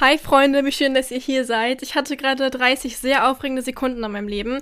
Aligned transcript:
Hi 0.00 0.18
Freunde, 0.18 0.64
wie 0.64 0.72
schön, 0.72 0.94
dass 0.94 1.10
ihr 1.10 1.18
hier 1.18 1.44
seid. 1.44 1.82
Ich 1.82 1.94
hatte 1.94 2.16
gerade 2.16 2.50
30 2.50 2.96
sehr 2.96 3.30
aufregende 3.30 3.62
Sekunden 3.62 4.02
in 4.02 4.10
meinem 4.10 4.28
Leben 4.28 4.60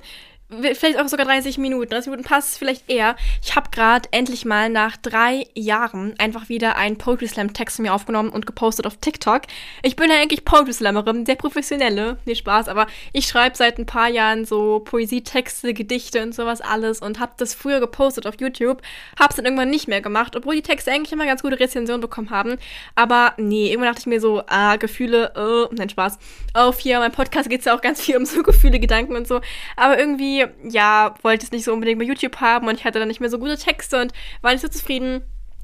vielleicht 0.50 0.98
auch 0.98 1.08
sogar 1.08 1.26
30 1.26 1.58
Minuten. 1.58 1.90
30 1.90 2.10
Minuten 2.10 2.28
passt 2.28 2.58
vielleicht 2.58 2.90
eher. 2.90 3.16
Ich 3.42 3.54
habe 3.56 3.70
gerade 3.70 4.08
endlich 4.12 4.44
mal 4.44 4.68
nach 4.68 4.96
drei 4.96 5.46
Jahren 5.54 6.14
einfach 6.18 6.48
wieder 6.48 6.76
einen 6.76 6.98
Poetry 6.98 7.28
Slam 7.28 7.52
Text 7.52 7.76
von 7.76 7.84
mir 7.84 7.94
aufgenommen 7.94 8.30
und 8.30 8.46
gepostet 8.46 8.86
auf 8.86 8.96
TikTok. 8.96 9.42
Ich 9.82 9.96
bin 9.96 10.10
ja 10.10 10.16
eigentlich 10.16 10.44
Poetry 10.44 10.72
Slammerin, 10.72 11.24
der 11.24 11.36
professionelle. 11.36 12.18
Nee, 12.24 12.34
Spaß, 12.34 12.68
aber 12.68 12.86
ich 13.12 13.26
schreibe 13.26 13.56
seit 13.56 13.78
ein 13.78 13.86
paar 13.86 14.08
Jahren 14.08 14.44
so 14.44 14.80
Poesietexte, 14.80 15.74
Gedichte 15.74 16.22
und 16.22 16.34
sowas 16.34 16.60
alles 16.60 17.00
und 17.00 17.20
habe 17.20 17.32
das 17.36 17.54
früher 17.54 17.80
gepostet 17.80 18.26
auf 18.26 18.34
YouTube. 18.40 18.82
Hab's 19.18 19.36
dann 19.36 19.44
irgendwann 19.44 19.70
nicht 19.70 19.88
mehr 19.88 20.00
gemacht, 20.00 20.34
obwohl 20.36 20.56
die 20.56 20.62
Texte 20.62 20.90
eigentlich 20.90 21.12
immer 21.12 21.26
ganz 21.26 21.42
gute 21.42 21.60
Rezensionen 21.60 22.00
bekommen 22.00 22.30
haben. 22.30 22.56
Aber 22.94 23.34
nee, 23.36 23.68
irgendwann 23.68 23.90
dachte 23.90 24.00
ich 24.00 24.06
mir 24.06 24.20
so, 24.20 24.42
ah, 24.46 24.76
Gefühle, 24.76 25.32
äh, 25.36 25.74
nein, 25.74 25.88
Spaß. 25.88 26.18
Auf 26.54 26.80
hier, 26.80 26.98
mein 26.98 27.12
Podcast 27.12 27.48
geht's 27.48 27.66
ja 27.66 27.76
auch 27.76 27.80
ganz 27.80 28.00
viel 28.00 28.16
um 28.16 28.26
so 28.26 28.42
Gefühle, 28.42 28.80
Gedanken 28.80 29.14
und 29.14 29.28
so. 29.28 29.40
Aber 29.76 29.98
irgendwie 29.98 30.39
ja, 30.64 31.14
wollte 31.22 31.44
es 31.44 31.52
nicht 31.52 31.64
so 31.64 31.72
unbedingt 31.72 31.98
bei 31.98 32.04
YouTube 32.04 32.36
haben 32.40 32.68
und 32.68 32.74
ich 32.74 32.84
hatte 32.84 32.98
dann 32.98 33.08
nicht 33.08 33.20
mehr 33.20 33.30
so 33.30 33.38
gute 33.38 33.56
Texte 33.56 34.00
und 34.00 34.12
war 34.42 34.52
nicht 34.52 34.62
so 34.62 34.68
zufrieden. 34.68 35.22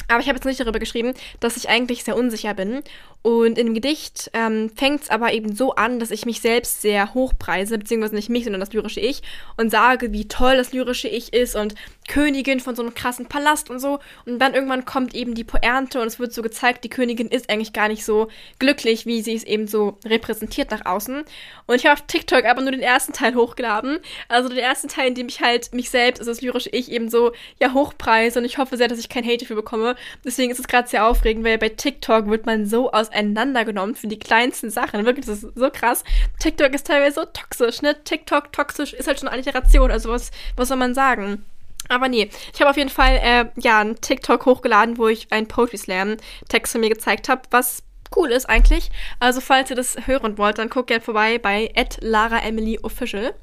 Aber 0.09 0.21
ich 0.21 0.29
habe 0.29 0.37
jetzt 0.37 0.45
nicht 0.45 0.61
darüber 0.61 0.79
geschrieben, 0.79 1.15
dass 1.41 1.57
ich 1.57 1.69
eigentlich 1.69 2.05
sehr 2.05 2.17
unsicher 2.17 2.55
bin 2.55 2.83
und 3.23 3.59
in 3.59 3.67
dem 3.67 3.75
Gedicht 3.75 4.31
ähm, 4.35 4.71
fängt 4.71 5.03
es 5.03 5.11
aber 5.11 5.33
eben 5.33 5.57
so 5.57 5.75
an, 5.75 5.99
dass 5.99 6.13
ich 6.13 6.27
mich 6.27 6.41
selbst 6.41 6.81
sehr 6.81 7.13
hochpreise, 7.13 7.77
beziehungsweise 7.77 8.15
nicht 8.15 8.29
mich, 8.29 8.45
sondern 8.45 8.61
das 8.61 8.73
lyrische 8.73 9.01
Ich 9.01 9.23
und 9.57 9.71
sage, 9.71 10.13
wie 10.13 10.29
toll 10.29 10.57
das 10.57 10.73
lyrische 10.73 11.09
Ich 11.09 11.33
ist 11.33 11.57
und 11.57 11.75
Königin 12.09 12.61
von 12.61 12.77
so 12.77 12.83
einem 12.83 12.95
krassen 12.95 13.27
Palast 13.27 13.71
und 13.71 13.79
so. 13.79 13.99
Und 14.27 14.39
dann 14.39 14.55
irgendwann 14.55 14.85
kommt 14.85 15.15
eben 15.15 15.35
die 15.35 15.45
Poernte 15.45 16.01
und 16.01 16.07
es 16.07 16.19
wird 16.19 16.33
so 16.33 16.43
gezeigt, 16.43 16.85
die 16.85 16.91
Königin 16.91 17.29
ist 17.29 17.51
eigentlich 17.51 17.73
gar 17.73 17.89
nicht 17.89 18.05
so 18.05 18.29
glücklich, 18.59 19.07
wie 19.07 19.23
sie 19.23 19.35
es 19.35 19.45
eben 19.45 19.67
so 19.67 19.99
repräsentiert 20.05 20.71
nach 20.71 20.85
außen. 20.85 21.25
Und 21.67 21.75
ich 21.75 21.87
habe 21.87 21.95
auf 21.95 22.07
TikTok 22.07 22.45
aber 22.45 22.61
nur 22.61 22.73
den 22.73 22.83
ersten 22.83 23.13
Teil 23.13 23.35
hochgeladen. 23.35 23.99
Also 24.29 24.49
den 24.49 24.59
ersten 24.59 24.89
Teil, 24.89 25.09
in 25.09 25.15
dem 25.15 25.29
ich 25.29 25.41
halt 25.41 25.73
mich 25.73 25.91
selbst, 25.91 26.21
also 26.21 26.31
das 26.31 26.43
lyrische 26.43 26.71
Ich, 26.71 26.91
eben 26.91 27.09
so 27.09 27.33
ja 27.59 27.73
hochpreise 27.73 28.39
und 28.39 28.45
ich 28.45 28.59
hoffe 28.59 28.77
sehr, 28.77 28.89
dass 28.89 28.99
ich 28.99 29.09
kein 29.09 29.25
Hate 29.25 29.39
dafür 29.39 29.57
bekomme. 29.57 29.97
Deswegen 30.25 30.53
ist 30.53 30.61
es 30.61 30.69
gerade 30.69 30.89
sehr 30.89 31.07
aufregend, 31.07 31.45
weil 31.45 31.59
bei 31.59 31.71
TikTok 31.71 32.29
wird 32.29 32.47
man 32.47 32.67
so 32.67 32.93
aus 32.93 33.07
auseinandergenommen 33.07 33.95
für 33.95 34.09
die 34.09 34.19
kleinsten 34.19 34.71
Sachen. 34.71 35.05
Wirklich, 35.05 35.27
das 35.27 35.43
ist 35.43 35.55
so 35.57 35.71
krass. 35.71 36.05
TikTok 36.39 36.75
ist 36.75 36.87
teilweise 36.87 37.21
so 37.21 37.27
toxisch, 37.27 37.83
ne? 37.83 37.97
TikTok 38.05 38.53
toxisch 38.53 38.93
ist 38.93 39.07
halt 39.07 39.19
schon 39.19 39.29
eine 39.29 39.37
Alliteration. 39.37 39.91
Also 39.91 40.11
was, 40.11 40.31
was 40.57 40.69
soll 40.69 40.77
man 40.77 40.95
sagen? 40.95 41.45
Aber 41.89 42.09
nee, 42.09 42.31
ich 42.53 42.61
habe 42.61 42.71
auf 42.71 42.77
jeden 42.77 42.91
Fall 42.91 43.21
äh, 43.23 43.45
ja 43.61 43.81
einen 43.81 44.01
TikTok 44.01 44.47
hochgeladen, 44.47 44.99
wo 44.99 45.09
ich 45.09 45.33
einen 45.33 45.49
Poetry 45.49 45.79
Slam 45.79 46.17
Text 46.49 46.73
von 46.73 46.81
mir 46.81 46.91
gezeigt 46.91 47.29
habe, 47.29 47.43
was 47.51 47.83
cool 48.15 48.31
ist 48.31 48.49
eigentlich. 48.49 48.91
Also 49.19 49.41
falls 49.41 49.71
ihr 49.71 49.77
das 49.77 50.07
hören 50.07 50.39
wollt, 50.39 50.59
dann 50.59 50.69
guckt 50.69 50.89
gerne 50.89 51.03
vorbei 51.03 51.39
bei 51.39 51.73
@lara_emily_official. 52.01 53.35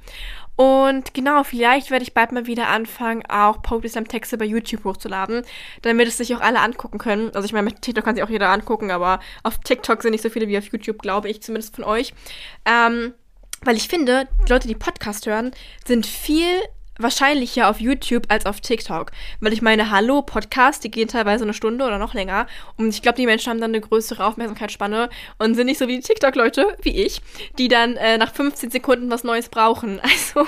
Und 0.55 1.15
genau, 1.15 1.43
vielleicht 1.43 1.89
werde 1.89 2.03
ich 2.03 2.13
bald 2.13 2.31
mal 2.31 2.45
wieder 2.45 2.67
anfangen, 2.67 3.25
auch 3.27 3.63
Poetry 3.63 3.89
Slam 3.89 4.07
Texte 4.07 4.37
bei 4.37 4.45
YouTube 4.45 4.83
hochzuladen, 4.83 5.43
damit 5.81 6.07
es 6.07 6.17
sich 6.17 6.35
auch 6.35 6.41
alle 6.41 6.59
angucken 6.59 6.99
können. 6.99 7.31
Also 7.33 7.45
ich 7.45 7.53
meine, 7.53 7.65
mit 7.65 7.81
TikTok 7.81 8.05
kann 8.05 8.15
sich 8.15 8.23
auch 8.23 8.29
jeder 8.29 8.49
angucken, 8.49 8.91
aber 8.91 9.19
auf 9.41 9.57
TikTok 9.57 10.03
sind 10.03 10.11
nicht 10.11 10.21
so 10.21 10.29
viele 10.29 10.47
wie 10.47 10.57
auf 10.57 10.67
YouTube, 10.67 11.01
glaube 11.01 11.29
ich, 11.29 11.41
zumindest 11.41 11.75
von 11.75 11.85
euch. 11.85 12.13
Ähm, 12.65 13.13
weil 13.63 13.77
ich 13.77 13.87
finde, 13.87 14.27
die 14.45 14.51
Leute, 14.51 14.67
die 14.67 14.75
Podcast 14.75 15.25
hören, 15.25 15.51
sind 15.85 16.05
viel 16.05 16.61
wahrscheinlicher 16.97 17.69
auf 17.69 17.79
YouTube 17.79 18.25
als 18.29 18.45
auf 18.45 18.61
TikTok. 18.61 19.11
Weil 19.39 19.53
ich 19.53 19.61
meine, 19.61 19.91
hallo, 19.91 20.21
Podcast, 20.21 20.83
die 20.83 20.91
gehen 20.91 21.07
teilweise 21.07 21.43
eine 21.43 21.53
Stunde 21.53 21.85
oder 21.85 21.97
noch 21.97 22.13
länger. 22.13 22.47
Und 22.77 22.89
ich 22.89 23.01
glaube, 23.01 23.17
die 23.17 23.25
Menschen 23.25 23.49
haben 23.49 23.61
dann 23.61 23.71
eine 23.71 23.81
größere 23.81 24.25
Aufmerksamkeitsspanne 24.25 25.09
und 25.39 25.55
sind 25.55 25.65
nicht 25.65 25.79
so 25.79 25.87
wie 25.87 25.97
die 25.97 26.03
TikTok-Leute, 26.03 26.77
wie 26.81 27.03
ich, 27.03 27.21
die 27.57 27.67
dann 27.67 27.95
äh, 27.97 28.17
nach 28.17 28.33
15 28.33 28.71
Sekunden 28.71 29.09
was 29.09 29.23
Neues 29.23 29.49
brauchen. 29.49 29.99
Also, 30.13 30.47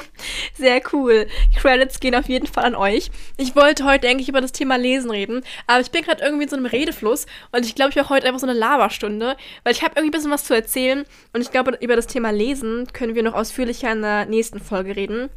sehr 0.54 0.82
cool. 0.94 1.28
Credits 1.56 2.00
gehen 2.00 2.16
auf 2.16 2.30
jeden 2.30 2.46
Fall 2.46 2.66
an 2.66 2.76
euch. 2.76 3.10
Ich 3.38 3.56
wollte 3.56 3.84
heute 3.84 4.08
eigentlich 4.08 4.30
über 4.30 4.40
das 4.40 4.52
Thema 4.52 4.78
Lesen 4.78 5.10
reden, 5.10 5.44
aber 5.68 5.82
ich 5.82 5.92
bin 5.92 6.04
gerade 6.04 6.24
irgendwie 6.24 6.44
in 6.44 6.50
so 6.50 6.56
einem 6.56 6.68
Redefluss 6.68 7.26
und 7.52 7.66
ich 7.66 7.76
glaube, 7.76 7.90
ich 7.90 7.96
mache 7.96 8.10
heute 8.10 8.28
einfach 8.28 8.40
so 8.40 8.48
eine 8.48 8.58
Laberstunde, 8.58 9.36
weil 9.64 9.74
ich 9.74 9.82
habe 9.82 9.94
irgendwie 9.96 10.10
ein 10.10 10.12
bisschen 10.12 10.32
was 10.32 10.44
zu 10.44 10.54
erzählen 10.54 11.06
und 11.34 11.42
ich 11.42 11.52
glaube, 11.52 11.78
über 11.82 11.96
das 11.96 12.08
Thema 12.08 12.32
Lesen 12.32 12.88
können 12.94 13.16
wir 13.16 13.24
noch 13.24 13.34
ausführlicher 13.34 13.92
in 13.92 14.02
der 14.02 14.26
nächsten 14.26 14.60
Folge 14.60 14.96
reden 14.96 15.30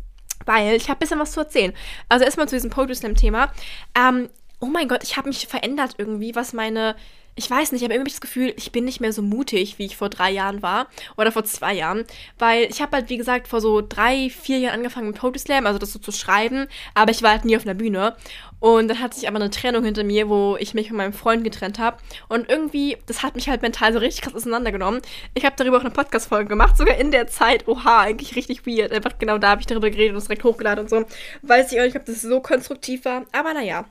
weil 0.48 0.74
ich 0.74 0.88
habe 0.88 0.96
ein 0.96 1.00
bisschen 1.00 1.20
was 1.20 1.32
zu 1.32 1.40
erzählen. 1.40 1.72
Also 2.08 2.24
erstmal 2.24 2.48
zu 2.48 2.56
diesem 2.56 2.70
Poetry 2.70 2.96
Slam 2.96 3.14
Thema. 3.14 3.52
Ähm, 3.94 4.28
oh 4.58 4.66
mein 4.66 4.88
Gott, 4.88 5.04
ich 5.04 5.16
habe 5.16 5.28
mich 5.28 5.46
verändert 5.46 5.94
irgendwie, 5.98 6.34
was 6.34 6.52
meine 6.52 6.96
ich 7.38 7.48
weiß 7.48 7.70
nicht, 7.70 7.82
ich 7.82 7.84
habe 7.84 7.94
irgendwie 7.94 8.10
das 8.10 8.20
Gefühl, 8.20 8.52
ich 8.56 8.72
bin 8.72 8.84
nicht 8.84 9.00
mehr 9.00 9.12
so 9.12 9.22
mutig, 9.22 9.78
wie 9.78 9.86
ich 9.86 9.96
vor 9.96 10.08
drei 10.08 10.30
Jahren 10.30 10.60
war 10.60 10.88
oder 11.16 11.30
vor 11.30 11.44
zwei 11.44 11.72
Jahren, 11.72 12.04
weil 12.36 12.64
ich 12.64 12.82
habe 12.82 12.96
halt, 12.96 13.08
wie 13.10 13.16
gesagt, 13.16 13.46
vor 13.46 13.60
so 13.60 13.80
drei, 13.80 14.28
vier 14.28 14.58
Jahren 14.58 14.74
angefangen 14.74 15.06
mit 15.06 15.18
Poetry 15.18 15.38
Slam, 15.38 15.64
also 15.64 15.78
das 15.78 15.92
so 15.92 16.00
zu 16.00 16.10
schreiben, 16.10 16.66
aber 16.94 17.12
ich 17.12 17.22
war 17.22 17.30
halt 17.30 17.44
nie 17.44 17.56
auf 17.56 17.62
einer 17.62 17.74
Bühne 17.74 18.16
und 18.58 18.88
dann 18.88 18.98
hatte 18.98 19.18
ich 19.18 19.28
aber 19.28 19.36
eine 19.36 19.50
Trennung 19.50 19.84
hinter 19.84 20.02
mir, 20.02 20.28
wo 20.28 20.56
ich 20.58 20.74
mich 20.74 20.88
von 20.88 20.96
meinem 20.96 21.12
Freund 21.12 21.44
getrennt 21.44 21.78
habe 21.78 21.98
und 22.28 22.48
irgendwie, 22.48 22.98
das 23.06 23.22
hat 23.22 23.36
mich 23.36 23.48
halt 23.48 23.62
mental 23.62 23.92
so 23.92 24.00
richtig 24.00 24.22
krass 24.22 24.34
auseinandergenommen. 24.34 25.00
Ich 25.34 25.44
habe 25.44 25.54
darüber 25.56 25.76
auch 25.76 25.82
eine 25.82 25.90
Podcast-Folge 25.90 26.48
gemacht, 26.48 26.76
sogar 26.76 26.96
in 26.96 27.12
der 27.12 27.28
Zeit, 27.28 27.68
oha, 27.68 28.00
eigentlich 28.00 28.34
richtig 28.34 28.66
weird, 28.66 28.90
einfach 28.90 29.16
genau 29.20 29.38
da 29.38 29.50
habe 29.50 29.60
ich 29.60 29.68
darüber 29.68 29.90
geredet 29.90 30.12
und 30.12 30.18
es 30.18 30.24
direkt 30.24 30.42
hochgeladen 30.42 30.82
und 30.84 30.90
so. 30.90 31.04
Weiß 31.42 31.70
ich 31.70 31.78
auch 31.78 31.84
nicht, 31.84 31.96
ob 31.96 32.04
das 32.04 32.20
so 32.20 32.40
konstruktiv 32.40 33.04
war, 33.04 33.26
aber 33.30 33.54
naja. 33.54 33.84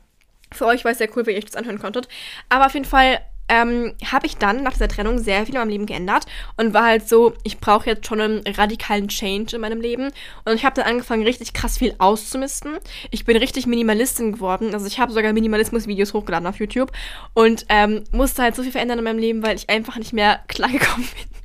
Für 0.53 0.65
euch 0.65 0.85
war 0.85 0.93
es 0.93 0.97
sehr 0.97 1.09
cool, 1.15 1.25
wenn 1.25 1.33
ihr 1.33 1.39
euch 1.39 1.45
das 1.45 1.57
anhören 1.57 1.79
konntet. 1.79 2.07
Aber 2.47 2.67
auf 2.67 2.73
jeden 2.73 2.85
Fall 2.85 3.19
ähm, 3.49 3.93
habe 4.11 4.25
ich 4.25 4.37
dann 4.37 4.63
nach 4.63 4.73
dieser 4.73 4.87
Trennung 4.87 5.19
sehr 5.19 5.45
viel 5.45 5.55
in 5.55 5.61
meinem 5.61 5.69
Leben 5.69 5.85
geändert 5.85 6.25
und 6.57 6.73
war 6.73 6.85
halt 6.85 7.07
so, 7.07 7.33
ich 7.43 7.59
brauche 7.59 7.89
jetzt 7.89 8.05
schon 8.05 8.19
einen 8.19 8.43
radikalen 8.45 9.07
Change 9.07 9.55
in 9.55 9.61
meinem 9.61 9.81
Leben. 9.81 10.11
Und 10.45 10.55
ich 10.55 10.65
habe 10.65 10.75
dann 10.75 10.85
angefangen, 10.85 11.23
richtig 11.23 11.53
krass 11.53 11.77
viel 11.77 11.95
auszumisten. 11.97 12.77
Ich 13.11 13.25
bin 13.25 13.37
richtig 13.37 13.67
Minimalistin 13.67 14.33
geworden. 14.33 14.73
Also 14.73 14.87
ich 14.87 14.99
habe 14.99 15.11
sogar 15.11 15.33
Minimalismus-Videos 15.33 16.13
hochgeladen 16.13 16.47
auf 16.47 16.59
YouTube 16.59 16.91
und 17.33 17.65
ähm, 17.69 18.03
musste 18.11 18.43
halt 18.43 18.55
so 18.55 18.63
viel 18.63 18.71
verändern 18.71 18.99
in 18.99 19.03
meinem 19.03 19.19
Leben, 19.19 19.43
weil 19.43 19.55
ich 19.55 19.69
einfach 19.69 19.97
nicht 19.97 20.13
mehr 20.13 20.41
klargekommen 20.47 21.07
bin. 21.07 21.37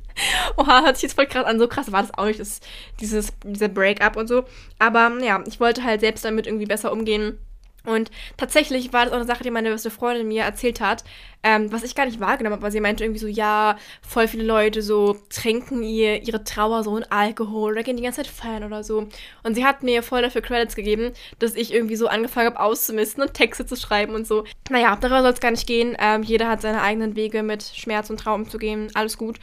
Oha, 0.57 0.83
hört 0.83 0.97
sich 0.97 1.03
jetzt 1.03 1.15
voll 1.15 1.25
krass 1.25 1.45
an. 1.45 1.57
So 1.57 1.67
krass 1.67 1.91
war 1.91 2.01
das 2.01 2.13
auch 2.15 2.25
nicht, 2.25 2.39
das, 2.39 2.59
dieses, 2.99 3.33
dieser 3.43 3.67
Break-up 3.67 4.15
und 4.15 4.27
so. 4.27 4.43
Aber 4.77 5.11
ja, 5.23 5.43
ich 5.47 5.59
wollte 5.59 5.83
halt 5.83 6.01
selbst 6.01 6.23
damit 6.23 6.45
irgendwie 6.45 6.65
besser 6.65 6.91
umgehen 6.91 7.39
und 7.85 8.11
tatsächlich 8.37 8.93
war 8.93 9.05
das 9.05 9.13
auch 9.13 9.17
eine 9.17 9.25
Sache, 9.25 9.43
die 9.43 9.51
meine 9.51 9.69
beste 9.69 9.91
Freundin 9.91 10.27
mir 10.27 10.43
erzählt 10.43 10.79
hat, 10.79 11.03
ähm, 11.43 11.69
was 11.71 11.83
ich 11.83 11.95
gar 11.95 12.05
nicht 12.05 12.21
wahrgenommen 12.21 12.53
habe, 12.53 12.63
weil 12.63 12.71
sie 12.71 12.79
meinte 12.79 13.03
irgendwie 13.03 13.19
so, 13.19 13.27
ja, 13.27 13.77
voll 14.01 14.29
viele 14.29 14.45
Leute 14.45 14.81
so 14.81 15.17
trinken 15.29 15.83
ihr 15.83 16.23
ihre 16.23 16.45
Trauer 16.45 16.83
so 16.83 16.95
in 16.95 17.03
Alkohol 17.11 17.73
oder 17.73 17.83
gehen 17.83 17.97
die 17.97 18.03
ganze 18.03 18.23
Zeit 18.23 18.31
feiern 18.31 18.63
oder 18.63 18.83
so. 18.85 19.07
Und 19.43 19.55
sie 19.55 19.65
hat 19.65 19.83
mir 19.83 20.01
voll 20.01 20.21
dafür 20.21 20.41
Credits 20.41 20.75
gegeben, 20.75 21.11
dass 21.39 21.55
ich 21.55 21.73
irgendwie 21.73 21.97
so 21.97 22.07
angefangen 22.07 22.47
habe 22.47 22.61
auszumisten 22.61 23.21
und 23.21 23.33
Texte 23.33 23.65
zu 23.65 23.75
schreiben 23.75 24.15
und 24.15 24.25
so. 24.25 24.45
Naja, 24.69 24.97
darüber 24.99 25.21
soll 25.21 25.33
es 25.33 25.41
gar 25.41 25.51
nicht 25.51 25.67
gehen. 25.67 25.97
Ähm, 25.99 26.23
jeder 26.23 26.47
hat 26.47 26.61
seine 26.61 26.81
eigenen 26.81 27.17
Wege 27.17 27.43
mit 27.43 27.63
Schmerz 27.63 28.09
und 28.09 28.21
Traum 28.21 28.49
zu 28.49 28.57
gehen. 28.57 28.89
Alles 28.93 29.17
gut. 29.17 29.39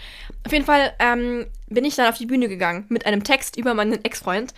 Auf 0.47 0.53
jeden 0.53 0.65
Fall 0.65 0.95
ähm, 0.99 1.47
bin 1.69 1.85
ich 1.85 1.97
dann 1.97 2.09
auf 2.09 2.17
die 2.17 2.27
Bühne 2.27 2.49
gegangen 2.49 2.87
mit 2.89 3.05
einem 3.05 3.23
Text 3.23 3.59
über 3.59 3.75
meinen 3.75 4.03
Ex-Freund. 4.03 4.55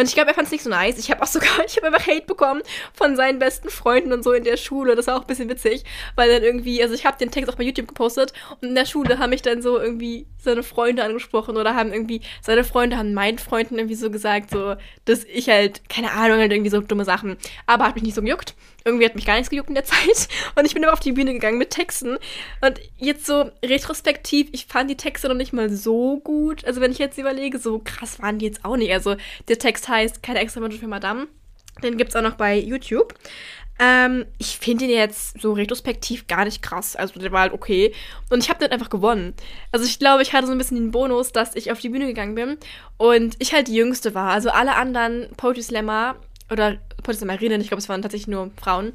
Und 0.00 0.06
ich 0.06 0.14
glaube, 0.14 0.30
er 0.30 0.34
fand 0.34 0.46
es 0.46 0.52
nicht 0.52 0.64
so 0.64 0.70
nice. 0.70 0.98
Ich 0.98 1.10
habe 1.10 1.22
auch 1.22 1.26
sogar, 1.26 1.50
ich 1.66 1.76
habe 1.76 1.88
einfach 1.88 2.06
Hate 2.06 2.24
bekommen 2.24 2.62
von 2.94 3.16
seinen 3.16 3.38
besten 3.38 3.68
Freunden 3.68 4.14
und 4.14 4.24
so 4.24 4.32
in 4.32 4.44
der 4.44 4.56
Schule. 4.56 4.96
Das 4.96 5.06
war 5.08 5.16
auch 5.16 5.20
ein 5.20 5.26
bisschen 5.26 5.50
witzig, 5.50 5.84
weil 6.16 6.32
dann 6.32 6.42
irgendwie, 6.42 6.82
also 6.82 6.94
ich 6.94 7.04
habe 7.04 7.18
den 7.18 7.30
Text 7.30 7.52
auch 7.52 7.56
bei 7.56 7.64
YouTube 7.64 7.86
gepostet 7.86 8.32
und 8.62 8.68
in 8.68 8.74
der 8.74 8.86
Schule 8.86 9.18
haben 9.18 9.28
mich 9.28 9.42
dann 9.42 9.60
so 9.60 9.78
irgendwie 9.78 10.26
seine 10.38 10.62
Freunde 10.62 11.04
angesprochen 11.04 11.58
oder 11.58 11.74
haben 11.74 11.92
irgendwie, 11.92 12.22
seine 12.40 12.64
Freunde 12.64 12.96
haben 12.96 13.12
meinen 13.12 13.38
Freunden 13.38 13.76
irgendwie 13.76 13.94
so 13.94 14.10
gesagt, 14.10 14.50
so, 14.50 14.76
dass 15.04 15.24
ich 15.24 15.50
halt, 15.50 15.86
keine 15.90 16.12
Ahnung, 16.12 16.38
halt 16.38 16.50
irgendwie 16.50 16.70
so 16.70 16.80
dumme 16.80 17.04
Sachen. 17.04 17.36
Aber 17.66 17.84
hat 17.84 17.94
mich 17.94 18.04
nicht 18.04 18.14
so 18.14 18.22
gejuckt. 18.22 18.54
Irgendwie 18.84 19.04
hat 19.04 19.14
mich 19.14 19.26
gar 19.26 19.34
nichts 19.34 19.50
gejuckt 19.50 19.68
in 19.68 19.74
der 19.74 19.84
Zeit. 19.84 20.28
Und 20.56 20.64
ich 20.64 20.74
bin 20.74 20.82
immer 20.82 20.92
auf 20.92 21.00
die 21.00 21.12
Bühne 21.12 21.32
gegangen 21.32 21.58
mit 21.58 21.70
Texten. 21.70 22.18
Und 22.60 22.80
jetzt 22.96 23.26
so 23.26 23.50
retrospektiv, 23.64 24.48
ich 24.52 24.66
fand 24.66 24.90
die 24.90 24.96
Texte 24.96 25.28
noch 25.28 25.34
nicht 25.34 25.52
mal 25.52 25.70
so 25.70 26.18
gut. 26.20 26.64
Also 26.64 26.80
wenn 26.80 26.92
ich 26.92 26.98
jetzt 26.98 27.18
überlege, 27.18 27.58
so 27.58 27.80
krass 27.82 28.20
waren 28.20 28.38
die 28.38 28.46
jetzt 28.46 28.64
auch 28.64 28.76
nicht. 28.76 28.92
Also 28.92 29.16
der 29.48 29.58
Text 29.58 29.88
heißt 29.88 30.22
Keine 30.22 30.40
extra 30.40 30.60
Wünsche 30.60 30.78
für 30.78 30.88
Madame. 30.88 31.28
Den 31.82 31.96
gibt 31.96 32.10
es 32.10 32.16
auch 32.16 32.22
noch 32.22 32.34
bei 32.34 32.58
YouTube. 32.58 33.14
Ähm, 33.80 34.26
ich 34.36 34.58
finde 34.58 34.84
ihn 34.84 34.90
jetzt 34.90 35.40
so 35.40 35.54
retrospektiv 35.54 36.26
gar 36.26 36.44
nicht 36.44 36.62
krass. 36.62 36.96
Also 36.96 37.18
der 37.18 37.32
war 37.32 37.40
halt 37.40 37.54
okay. 37.54 37.94
Und 38.28 38.42
ich 38.42 38.50
habe 38.50 38.58
den 38.58 38.70
einfach 38.72 38.90
gewonnen. 38.90 39.32
Also 39.72 39.86
ich 39.86 39.98
glaube, 39.98 40.22
ich 40.22 40.34
hatte 40.34 40.46
so 40.46 40.52
ein 40.52 40.58
bisschen 40.58 40.76
den 40.76 40.90
Bonus, 40.90 41.32
dass 41.32 41.56
ich 41.56 41.72
auf 41.72 41.80
die 41.80 41.88
Bühne 41.88 42.06
gegangen 42.06 42.34
bin 42.34 42.58
und 42.98 43.36
ich 43.38 43.54
halt 43.54 43.68
die 43.68 43.74
Jüngste 43.74 44.14
war. 44.14 44.30
Also 44.30 44.50
alle 44.50 44.76
anderen 44.76 45.28
Poetry 45.38 45.62
Slammer 45.62 46.16
oder 46.50 46.78
Poetry 47.02 47.18
Slammerinnen, 47.18 47.60
ich 47.60 47.68
glaube, 47.68 47.80
es 47.80 47.88
waren 47.88 48.02
tatsächlich 48.02 48.28
nur 48.28 48.50
Frauen, 48.60 48.92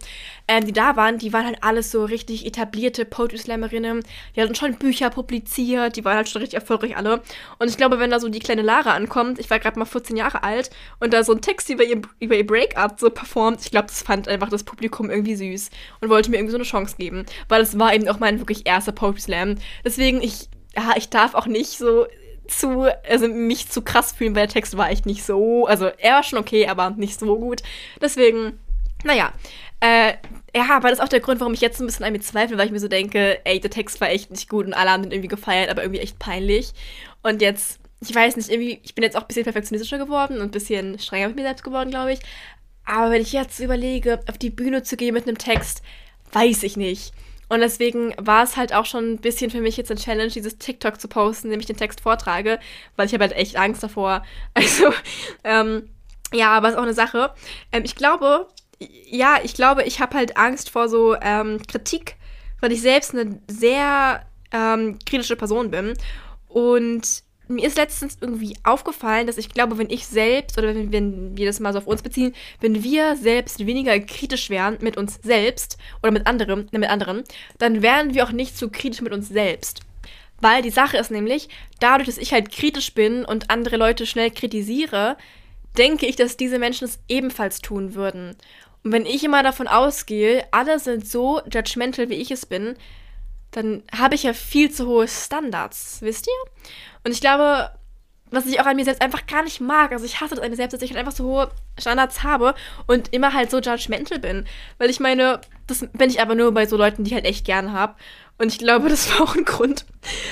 äh, 0.48 0.62
die 0.62 0.74
da 0.74 0.96
waren, 0.96 1.18
die 1.18 1.34
waren 1.34 1.46
halt 1.46 1.58
alles 1.62 1.92
so 1.92 2.06
richtig 2.06 2.46
etablierte 2.46 3.06
Poetry 3.06 3.38
Slammerinnen. 3.38 4.04
Die 4.36 4.42
hatten 4.42 4.56
schon 4.56 4.76
Bücher 4.76 5.10
publiziert, 5.10 5.96
die 5.96 6.06
waren 6.06 6.18
halt 6.18 6.30
schon 6.30 6.42
richtig 6.42 6.60
erfolgreich 6.60 6.96
alle. 6.98 7.22
Und 7.60 7.70
ich 7.70 7.78
glaube, 7.78 8.00
wenn 8.00 8.12
da 8.12 8.20
so 8.20 8.30
die 8.30 8.40
kleine 8.40 8.62
Lara 8.62 8.94
ankommt, 8.94 9.40
ich 9.40 9.50
war 9.50 9.60
gerade 9.60 9.80
mal 9.80 9.86
14 9.86 10.18
Jahre 10.18 10.44
alt, 10.44 10.70
und 11.00 11.14
da 11.14 11.24
so 11.24 11.34
ein 11.34 11.42
Text 11.42 11.70
über 11.70 11.84
ihr, 11.84 12.02
über 12.20 12.36
ihr 12.36 12.46
Breakup 12.46 13.00
so 13.00 13.10
performt, 13.10 13.62
ich 13.62 13.72
glaube, 13.72 13.88
das 13.88 14.02
fand 14.02 14.28
einfach 14.28 14.50
das 14.50 14.64
Publikum 14.64 15.10
irgendwie 15.10 15.36
süß 15.36 15.70
und 16.02 16.10
wollte 16.10 16.30
mir 16.30 16.38
irgendwie 16.38 16.52
so 16.52 16.58
eine 16.58 16.66
Chance 16.66 16.96
geben. 16.98 17.26
Weil 17.50 17.62
es 17.62 17.80
war 17.80 17.94
eben 17.94 18.08
auch 18.08 18.20
mein 18.20 18.40
wirklich 18.40 18.68
erster 18.68 18.92
Poetry 18.92 19.22
Slam. 19.22 19.56
Deswegen, 19.84 20.22
ich 20.22 20.50
ja, 20.76 20.94
ich 20.98 21.10
darf 21.10 21.36
auch 21.36 21.48
nicht 21.48 21.78
so 21.78 22.06
zu, 22.48 22.88
also 23.10 23.28
mich 23.28 23.70
zu 23.70 23.82
krass 23.82 24.12
fühlen, 24.12 24.36
weil 24.36 24.48
der 24.48 24.54
Text 24.54 24.78
war 24.78 24.90
echt 24.90 25.06
nicht 25.06 25.24
so, 25.24 25.66
also 25.66 25.86
er 25.86 26.14
war 26.14 26.24
schon 26.24 26.40
okay, 26.40 26.68
aber 26.68 26.92
nicht 26.92 27.20
so 27.20 27.38
gut. 27.38 27.62
Deswegen, 28.02 28.60
naja, 29.04 29.34
äh, 29.80 30.14
ja, 30.56 30.70
aber 30.72 30.90
das 30.90 31.00
ist 31.00 31.04
auch 31.04 31.10
der 31.10 31.20
Grund, 31.20 31.40
warum 31.40 31.54
ich 31.54 31.62
jetzt 31.62 31.80
ein 31.80 31.86
bisschen 31.86 32.06
an 32.06 32.14
mir 32.14 32.22
zweifle, 32.22 32.58
weil 32.58 32.68
ich 32.68 32.72
mir 32.72 32.80
so 32.80 32.88
denke, 32.88 33.46
ey, 33.46 33.60
der 33.60 33.70
Text 33.70 34.00
war 34.02 34.10
echt 34.10 34.32
nicht 34.32 34.50
gut 34.50 34.66
und 34.66 34.74
alle 34.74 34.90
haben 34.90 35.04
den 35.04 35.12
irgendwie 35.12 35.28
gefeiert, 35.28 35.70
aber 35.70 35.84
irgendwie 35.84 36.02
echt 36.02 36.18
peinlich. 36.18 36.74
Und 37.22 37.42
jetzt, 37.42 37.80
ich 38.02 38.16
weiß 38.16 38.38
nicht, 38.38 38.50
irgendwie, 38.50 38.80
ich 38.84 38.96
bin 38.96 39.04
jetzt 39.04 39.18
auch 39.18 39.22
ein 39.22 39.28
bisschen 39.28 39.44
perfektionistischer 39.44 39.98
geworden 39.98 40.38
und 40.38 40.44
ein 40.44 40.52
bisschen 40.52 40.98
strenger 41.00 41.28
mit 41.28 41.36
mir 41.36 41.44
selbst 41.44 41.64
geworden, 41.64 41.90
glaube 41.90 42.14
ich. 42.14 42.20
Aber 42.86 43.12
wenn 43.12 43.22
ich 43.22 43.34
jetzt 43.34 43.60
überlege, 43.60 44.22
auf 44.28 44.38
die 44.38 44.50
Bühne 44.50 44.84
zu 44.84 44.96
gehen 44.96 45.14
mit 45.14 45.28
einem 45.28 45.38
Text, 45.38 45.82
weiß 46.32 46.64
ich 46.64 46.78
nicht. 46.78 47.14
Und 47.50 47.60
deswegen 47.60 48.14
war 48.18 48.44
es 48.44 48.58
halt 48.58 48.74
auch 48.74 48.86
schon 48.86 49.14
ein 49.14 49.18
bisschen 49.18 49.52
für 49.52 49.62
mich 49.62 49.78
jetzt 49.78 49.92
ein 49.92 49.98
Challenge, 49.98 50.32
dieses 50.32 50.58
TikTok 50.58 51.00
zu 51.00 51.08
posten, 51.08 51.48
indem 51.48 51.60
ich 51.60 51.66
den 51.66 51.78
Text 51.78 52.02
vortrage, 52.02 52.60
weil 52.96 53.08
ich 53.08 53.14
habe 53.14 53.24
halt 53.24 53.36
echt 53.36 53.56
Angst 53.58 53.84
davor. 53.84 54.24
Also, 54.54 54.92
ähm, 55.44 55.90
ja, 56.34 56.52
aber 56.52 56.68
es 56.68 56.74
ist 56.74 56.80
auch 56.80 56.84
eine 56.84 56.94
Sache. 56.94 57.32
Ähm, 57.72 57.84
ich 57.86 57.96
glaube, 57.96 58.48
ja, 58.80 59.38
ich 59.44 59.54
glaube, 59.54 59.84
ich 59.84 60.00
habe 60.00 60.18
halt 60.18 60.38
Angst 60.38 60.70
vor 60.70 60.90
so 60.90 61.16
ähm, 61.22 61.62
Kritik, 61.68 62.16
weil 62.62 62.72
ich 62.72 62.82
selbst 62.82 63.14
eine 63.14 63.40
sehr 63.48 64.26
ähm, 64.52 64.98
kritische 65.06 65.36
Person 65.36 65.72
bin. 65.72 65.94
Und 66.48 67.25
mir 67.48 67.68
ist 67.68 67.78
letztens 67.78 68.18
irgendwie 68.22 68.56
aufgefallen, 68.64 69.28
dass 69.28 69.38
ich 69.38 69.50
glaube, 69.50 69.78
wenn 69.78 69.90
ich 69.90 70.08
selbst, 70.08 70.58
oder 70.58 70.70
wenn, 70.70 70.92
wenn, 70.92 71.38
wir 71.38 71.46
das 71.46 71.60
mal 71.60 71.74
so 71.74 71.80
auf 71.80 71.88
uns 71.88 72.02
beziehen, 72.02 72.34
wenn 72.60 72.84
wir 72.84 73.16
selbst 73.16 73.66
weniger 73.66 74.00
kritisch 74.00 74.50
wären 74.50 74.78
mit 74.82 74.98
uns 74.98 75.20
selbst 75.24 75.78
oder 76.02 76.12
mit 76.12 76.28
anderen, 76.28 76.68
mit 76.72 76.90
anderen, 76.90 77.24
dann 77.58 77.82
wären 77.82 78.14
wir 78.14 78.24
auch 78.26 78.32
nicht 78.32 78.58
so 78.58 78.70
kritisch 78.70 79.02
mit 79.02 79.14
uns 79.14 79.30
selbst. 79.30 79.82
Weil 80.42 80.62
die 80.62 80.70
Sache 80.70 80.98
ist 80.98 81.12
nämlich, 81.12 81.50
dadurch, 81.80 82.08
dass 82.08 82.18
ich 82.18 82.34
halt 82.34 82.52
kritisch 82.52 82.94
bin 82.94 83.24
und 83.26 83.50
andere 83.50 83.78
Leute 83.78 84.06
schnell 84.06 84.32
kritisiere, 84.32 85.18
denke 85.78 86.06
ich, 86.06 86.16
dass 86.16 86.38
diese 86.38 86.60
Menschen 86.60 86.86
es 86.86 87.00
ebenfalls 87.08 87.62
tun 87.62 87.96
würden. 87.96 88.36
Und 88.84 88.92
wenn 88.92 89.06
ich 89.06 89.24
immer 89.24 89.44
davon 89.44 89.68
ausgehe, 89.68 90.46
alle 90.52 90.80
sind 90.80 91.08
so 91.08 91.42
judgmental, 91.52 92.10
wie 92.10 92.16
ich 92.16 92.32
es 92.32 92.46
bin, 92.46 92.76
dann 93.56 93.84
habe 93.98 94.16
ich 94.16 94.24
ja 94.24 94.34
viel 94.34 94.70
zu 94.70 94.86
hohe 94.86 95.08
Standards, 95.08 96.02
wisst 96.02 96.28
ihr? 96.28 96.52
Und 97.06 97.12
ich 97.12 97.22
glaube, 97.22 97.72
was 98.32 98.46
ich 98.46 98.60
auch 98.60 98.66
an 98.66 98.76
mir 98.76 98.84
selbst 98.84 99.02
einfach 99.02 99.26
gar 99.28 99.44
nicht 99.44 99.62
mag, 99.62 99.92
also 99.92 100.04
ich 100.04 100.20
hasse 100.20 100.36
das 100.36 100.44
an 100.44 100.50
mir 100.50 100.58
selbst, 100.58 100.74
dass 100.74 100.82
ich 100.82 100.90
halt 100.92 101.00
einfach 101.00 101.16
so 101.16 101.24
hohe 101.24 101.52
Standards 101.80 102.24
habe 102.24 102.54
und 102.86 103.14
immer 103.14 103.34
halt 103.34 103.50
so 103.50 103.60
judgmental 103.60 104.20
bin. 104.20 104.46
Weil 104.78 104.90
ich 104.90 105.00
meine, 105.00 105.40
das 105.68 105.88
bin 105.94 106.10
ich 106.10 106.22
aber 106.22 106.36
nur 106.36 106.52
bei 106.52 106.66
so 106.66 106.76
Leuten, 106.76 107.04
die 107.04 107.12
ich 107.12 107.14
halt 107.14 107.26
echt 107.26 107.46
gerne 107.46 107.72
habe. 107.72 107.96
Und 108.38 108.48
ich 108.48 108.60
glaube, 108.60 108.90
das 108.90 109.10
war 109.12 109.22
auch 109.22 109.36
ein 109.36 109.46
Grund, 109.46 109.86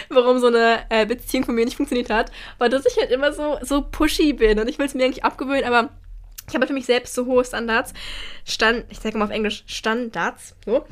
warum 0.10 0.40
so 0.40 0.48
eine 0.48 0.80
äh, 0.90 1.06
Beziehung 1.06 1.46
von 1.46 1.56
mir 1.56 1.64
nicht 1.64 1.78
funktioniert 1.78 2.10
hat. 2.10 2.31
Weil 2.58 2.69
dass 2.69 2.86
ich 2.86 2.98
halt 2.98 3.12
immer 3.12 3.31
so, 3.31 3.58
so 3.62 3.81
pushy 3.81 4.34
bin. 4.34 4.60
Und 4.60 4.68
ich 4.68 4.80
will 4.80 4.88
es 4.88 4.96
mir 4.96 5.06
eigentlich 5.06 5.24
abgewöhnen, 5.24 5.64
aber 5.64 5.90
ich 6.48 6.56
habe 6.56 6.68
für 6.68 6.74
mich 6.74 6.86
selbst 6.86 7.13
so 7.13 7.25
hohe 7.25 7.44
Standards. 7.44 7.94
Stand, 8.45 8.86
ich 8.90 9.00
sage 9.00 9.18
mal 9.18 9.25
auf 9.25 9.31
Englisch 9.31 9.63
Standards. 9.68 10.56
So. 10.66 10.86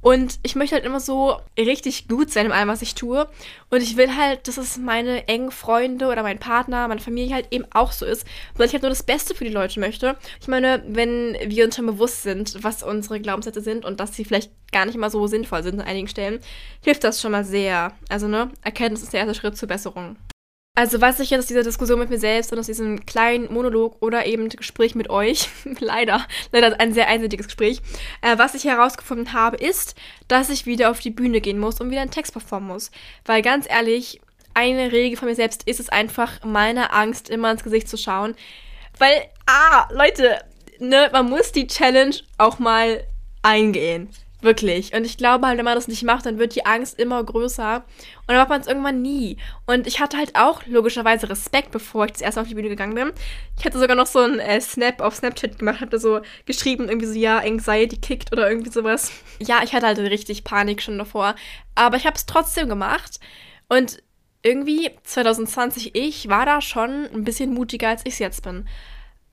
Und 0.00 0.38
ich 0.44 0.54
möchte 0.54 0.76
halt 0.76 0.84
immer 0.84 1.00
so 1.00 1.40
richtig 1.58 2.06
gut 2.06 2.30
sein 2.30 2.46
in 2.46 2.52
allem, 2.52 2.68
was 2.68 2.82
ich 2.82 2.94
tue. 2.94 3.26
Und 3.68 3.82
ich 3.82 3.96
will 3.96 4.14
halt, 4.16 4.46
dass 4.46 4.56
es 4.56 4.78
meine 4.78 5.26
engen 5.26 5.50
Freunde 5.50 6.06
oder 6.06 6.22
mein 6.22 6.38
Partner, 6.38 6.86
meine 6.86 7.00
Familie 7.00 7.34
halt 7.34 7.48
eben 7.50 7.64
auch 7.72 7.90
so 7.90 8.06
ist, 8.06 8.24
weil 8.56 8.66
ich 8.66 8.72
halt 8.72 8.82
nur 8.82 8.90
das 8.90 9.02
Beste 9.02 9.34
für 9.34 9.44
die 9.44 9.50
Leute 9.50 9.80
möchte. 9.80 10.16
Ich 10.40 10.46
meine, 10.46 10.84
wenn 10.86 11.36
wir 11.44 11.64
uns 11.64 11.74
schon 11.76 11.86
bewusst 11.86 12.22
sind, 12.22 12.62
was 12.62 12.84
unsere 12.84 13.20
Glaubenssätze 13.20 13.60
sind 13.60 13.84
und 13.84 13.98
dass 13.98 14.14
sie 14.14 14.24
vielleicht 14.24 14.52
gar 14.70 14.86
nicht 14.86 14.96
mal 14.96 15.10
so 15.10 15.26
sinnvoll 15.26 15.64
sind 15.64 15.80
an 15.80 15.86
einigen 15.86 16.08
Stellen, 16.08 16.40
hilft 16.82 17.02
das 17.02 17.20
schon 17.20 17.32
mal 17.32 17.44
sehr. 17.44 17.92
Also, 18.08 18.28
ne, 18.28 18.52
Erkenntnis 18.62 19.02
ist 19.02 19.12
der 19.12 19.20
erste 19.20 19.34
Schritt 19.34 19.56
zur 19.56 19.68
Besserung. 19.68 20.16
Also 20.78 21.00
was 21.00 21.18
ich 21.18 21.30
jetzt 21.30 21.40
aus 21.40 21.46
dieser 21.46 21.64
Diskussion 21.64 21.98
mit 21.98 22.08
mir 22.08 22.20
selbst 22.20 22.52
und 22.52 22.58
aus 22.60 22.66
diesem 22.66 23.04
kleinen 23.04 23.52
Monolog 23.52 23.96
oder 23.98 24.26
eben 24.26 24.48
Gespräch 24.48 24.94
mit 24.94 25.10
euch, 25.10 25.48
leider, 25.80 26.24
leider 26.52 26.78
ein 26.78 26.94
sehr 26.94 27.08
einseitiges 27.08 27.46
Gespräch, 27.46 27.82
äh, 28.22 28.38
was 28.38 28.54
ich 28.54 28.62
herausgefunden 28.62 29.32
habe, 29.32 29.56
ist, 29.56 29.96
dass 30.28 30.50
ich 30.50 30.66
wieder 30.66 30.92
auf 30.92 31.00
die 31.00 31.10
Bühne 31.10 31.40
gehen 31.40 31.58
muss 31.58 31.80
und 31.80 31.90
wieder 31.90 32.02
einen 32.02 32.12
Text 32.12 32.32
performen 32.32 32.68
muss. 32.68 32.92
Weil 33.24 33.42
ganz 33.42 33.66
ehrlich, 33.68 34.20
eine 34.54 34.92
Regel 34.92 35.18
von 35.18 35.26
mir 35.26 35.34
selbst 35.34 35.64
ist 35.64 35.80
es 35.80 35.88
einfach, 35.88 36.44
meiner 36.44 36.94
Angst 36.94 37.28
immer 37.28 37.50
ins 37.50 37.64
Gesicht 37.64 37.88
zu 37.88 37.96
schauen. 37.96 38.36
Weil, 38.98 39.24
ah, 39.46 39.88
Leute, 39.90 40.38
ne, 40.78 41.10
man 41.12 41.28
muss 41.28 41.50
die 41.50 41.66
Challenge 41.66 42.14
auch 42.36 42.60
mal 42.60 43.02
eingehen. 43.42 44.10
Wirklich. 44.40 44.94
Und 44.94 45.04
ich 45.04 45.16
glaube 45.16 45.48
halt, 45.48 45.58
wenn 45.58 45.64
man 45.64 45.74
das 45.74 45.88
nicht 45.88 46.04
macht, 46.04 46.24
dann 46.24 46.38
wird 46.38 46.54
die 46.54 46.64
Angst 46.64 46.98
immer 46.98 47.22
größer. 47.24 47.76
Und 47.78 48.28
dann 48.28 48.36
macht 48.36 48.48
man 48.50 48.60
es 48.60 48.68
irgendwann 48.68 49.02
nie. 49.02 49.36
Und 49.66 49.88
ich 49.88 49.98
hatte 49.98 50.16
halt 50.16 50.36
auch 50.36 50.64
logischerweise 50.66 51.28
Respekt, 51.28 51.72
bevor 51.72 52.04
ich 52.04 52.12
das 52.12 52.20
erste 52.20 52.40
auf 52.40 52.48
die 52.48 52.54
Bühne 52.54 52.68
gegangen 52.68 52.94
bin. 52.94 53.12
Ich 53.58 53.64
hatte 53.64 53.80
sogar 53.80 53.96
noch 53.96 54.06
so 54.06 54.20
einen 54.20 54.38
äh, 54.38 54.60
Snap 54.60 55.00
auf 55.00 55.16
Snapchat 55.16 55.58
gemacht, 55.58 55.80
hatte 55.80 55.98
so 55.98 56.20
geschrieben, 56.46 56.88
irgendwie 56.88 57.06
so, 57.06 57.18
ja, 57.18 57.38
Anxiety 57.38 57.96
kickt 57.96 58.32
oder 58.32 58.48
irgendwie 58.48 58.70
sowas. 58.70 59.10
Ja, 59.40 59.62
ich 59.64 59.72
hatte 59.72 59.86
halt 59.86 59.98
richtig 59.98 60.44
Panik 60.44 60.82
schon 60.82 60.98
davor. 60.98 61.34
Aber 61.74 61.96
ich 61.96 62.06
habe 62.06 62.16
es 62.16 62.26
trotzdem 62.26 62.68
gemacht. 62.68 63.18
Und 63.68 64.02
irgendwie 64.42 64.90
2020 65.02 65.96
ich 65.96 66.28
war 66.28 66.46
da 66.46 66.60
schon 66.60 67.06
ein 67.12 67.24
bisschen 67.24 67.52
mutiger, 67.52 67.88
als 67.88 68.02
ich 68.04 68.14
es 68.14 68.18
jetzt 68.20 68.44
bin. 68.44 68.68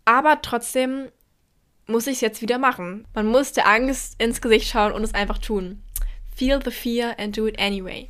Aber 0.04 0.42
trotzdem 0.42 1.10
muss 1.88 2.08
ich 2.08 2.16
es 2.16 2.22
jetzt 2.22 2.42
wieder 2.42 2.58
machen. 2.58 3.06
Man 3.14 3.28
muss 3.28 3.52
der 3.52 3.68
Angst 3.68 4.22
ins 4.22 4.42
Gesicht 4.42 4.70
schauen 4.70 4.94
und 4.94 5.04
es 5.04 5.14
einfach 5.14 5.38
tun. 5.38 5.82
Feel 6.36 6.60
the 6.64 6.72
fear 6.72 7.16
and 7.20 7.38
do 7.38 7.48
it 7.48 7.60
anyway. 7.60 8.10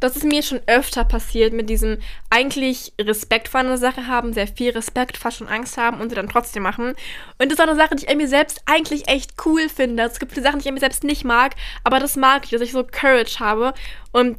Das 0.00 0.16
ist 0.16 0.24
mir 0.24 0.42
schon 0.42 0.60
öfter 0.66 1.04
passiert 1.04 1.52
mit 1.52 1.70
diesem 1.70 1.98
eigentlich 2.28 2.92
Respekt 3.00 3.48
vor 3.48 3.60
einer 3.60 3.78
Sache 3.78 4.06
haben, 4.06 4.32
sehr 4.32 4.46
viel 4.46 4.70
Respekt, 4.72 5.16
fast 5.16 5.38
schon 5.38 5.48
Angst 5.48 5.78
haben 5.78 6.00
und 6.00 6.10
sie 6.10 6.14
dann 6.14 6.28
trotzdem 6.28 6.62
machen. 6.62 6.94
Und 7.38 7.50
das 7.50 7.52
ist 7.52 7.60
eine 7.60 7.74
Sache, 7.74 7.96
die 7.96 8.04
ich 8.04 8.10
an 8.10 8.18
mir 8.18 8.28
selbst 8.28 8.62
eigentlich 8.66 9.08
echt 9.08 9.32
cool 9.46 9.68
finde. 9.68 10.02
Es 10.02 10.18
gibt 10.18 10.32
viele 10.32 10.44
Sachen, 10.44 10.58
die 10.58 10.64
ich 10.64 10.68
an 10.68 10.74
mir 10.74 10.80
selbst 10.80 11.04
nicht 11.04 11.24
mag, 11.24 11.54
aber 11.84 12.00
das 12.00 12.16
mag 12.16 12.44
ich, 12.44 12.50
dass 12.50 12.60
ich 12.60 12.72
so 12.72 12.84
Courage 12.84 13.40
habe 13.40 13.72
und 14.12 14.36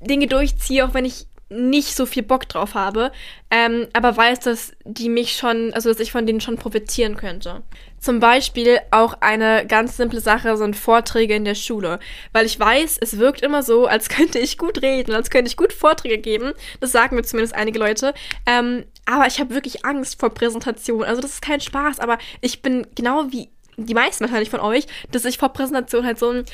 Dinge 0.00 0.28
durchziehe, 0.28 0.86
auch 0.86 0.94
wenn 0.94 1.04
ich 1.04 1.26
nicht 1.50 1.96
so 1.96 2.06
viel 2.06 2.22
Bock 2.22 2.48
drauf 2.48 2.74
habe, 2.74 3.10
ähm, 3.50 3.88
aber 3.92 4.16
weiß, 4.16 4.40
dass 4.40 4.72
die 4.84 5.08
mich 5.08 5.36
schon, 5.36 5.72
also 5.74 5.88
dass 5.88 5.98
ich 5.98 6.12
von 6.12 6.24
denen 6.24 6.40
schon 6.40 6.56
profitieren 6.56 7.16
könnte. 7.16 7.62
Zum 7.98 8.20
Beispiel 8.20 8.78
auch 8.92 9.14
eine 9.20 9.66
ganz 9.66 9.96
simple 9.96 10.20
Sache, 10.20 10.50
ein 10.50 10.74
Vorträge 10.74 11.34
in 11.34 11.44
der 11.44 11.56
Schule. 11.56 11.98
Weil 12.32 12.46
ich 12.46 12.58
weiß, 12.58 12.98
es 13.00 13.18
wirkt 13.18 13.42
immer 13.42 13.62
so, 13.62 13.86
als 13.86 14.08
könnte 14.08 14.38
ich 14.38 14.58
gut 14.58 14.80
reden, 14.80 15.12
als 15.12 15.28
könnte 15.28 15.48
ich 15.48 15.56
gut 15.56 15.72
Vorträge 15.72 16.18
geben. 16.18 16.52
Das 16.78 16.92
sagen 16.92 17.16
mir 17.16 17.24
zumindest 17.24 17.54
einige 17.54 17.78
Leute. 17.78 18.14
Ähm, 18.46 18.84
aber 19.04 19.26
ich 19.26 19.40
habe 19.40 19.54
wirklich 19.54 19.84
Angst 19.84 20.20
vor 20.20 20.30
Präsentation. 20.30 21.02
Also 21.02 21.20
das 21.20 21.32
ist 21.32 21.42
kein 21.42 21.60
Spaß, 21.60 21.98
aber 21.98 22.18
ich 22.40 22.62
bin 22.62 22.86
genau 22.94 23.26
wie 23.30 23.48
die 23.76 23.94
meisten 23.94 24.24
wahrscheinlich 24.24 24.50
von 24.50 24.60
euch, 24.60 24.86
dass 25.10 25.24
ich 25.24 25.38
vor 25.38 25.50
Präsentation 25.50 26.06
halt 26.06 26.18
so 26.18 26.30
ein 26.30 26.44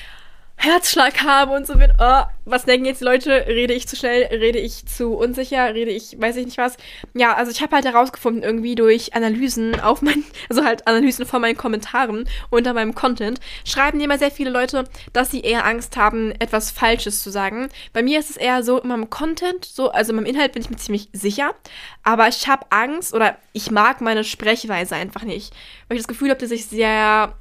Herzschlag 0.57 1.23
habe 1.23 1.53
und 1.53 1.67
so 1.67 1.75
bin, 1.75 1.93
oh, 1.99 2.23
was 2.47 2.65
denken 2.65 2.87
jetzt 2.87 3.01
die 3.01 3.05
Leute? 3.05 3.47
Rede 3.47 3.75
ich 3.75 3.87
zu 3.87 3.95
schnell? 3.95 4.25
Rede 4.25 4.59
ich 4.59 4.87
zu 4.87 5.15
unsicher? 5.15 5.75
Rede 5.75 5.91
ich, 5.91 6.19
weiß 6.19 6.37
ich 6.37 6.47
nicht 6.47 6.59
was? 6.59 6.77
Ja, 7.15 7.35
also 7.35 7.51
ich 7.51 7.61
habe 7.61 7.75
halt 7.75 7.85
herausgefunden, 7.85 8.43
irgendwie 8.43 8.75
durch 8.75 9.15
Analysen 9.15 9.79
auf 9.81 10.01
mein, 10.01 10.25
also 10.49 10.65
halt 10.65 10.87
Analysen 10.87 11.27
von 11.27 11.43
meinen 11.43 11.57
Kommentaren 11.57 12.29
unter 12.51 12.73
meinem 12.73 12.95
Content, 12.95 13.39
schreiben 13.65 14.01
immer 14.01 14.19
sehr 14.19 14.31
viele 14.31 14.51
Leute, 14.51 14.85
dass 15.13 15.31
sie 15.31 15.43
eher 15.43 15.67
Angst 15.67 15.97
haben, 15.97 16.33
etwas 16.39 16.71
Falsches 16.71 17.23
zu 17.23 17.31
sagen. 17.31 17.69
Bei 17.93 18.03
mir 18.03 18.19
ist 18.19 18.31
es 18.31 18.37
eher 18.37 18.63
so, 18.63 18.81
in 18.81 18.89
meinem 18.89 19.11
Content, 19.11 19.65
so, 19.65 19.91
also 19.91 20.11
in 20.13 20.17
meinem 20.17 20.27
Inhalt 20.27 20.53
bin 20.53 20.63
ich 20.63 20.71
mir 20.71 20.77
ziemlich 20.77 21.09
sicher, 21.13 21.55
aber 22.03 22.29
ich 22.29 22.49
habe 22.49 22.67
Angst 22.71 23.13
oder 23.13 23.37
ich 23.53 23.71
mag 23.71 24.01
meine 24.01 24.25
Sprechweise 24.25 24.95
einfach 24.95 25.23
nicht, 25.23 25.53
weil 25.89 25.97
ich 25.97 26.03
das 26.03 26.09
Gefühl 26.09 26.31
habe, 26.31 26.41
dass 26.41 26.51
ich 26.51 26.67
sehr 26.67 27.35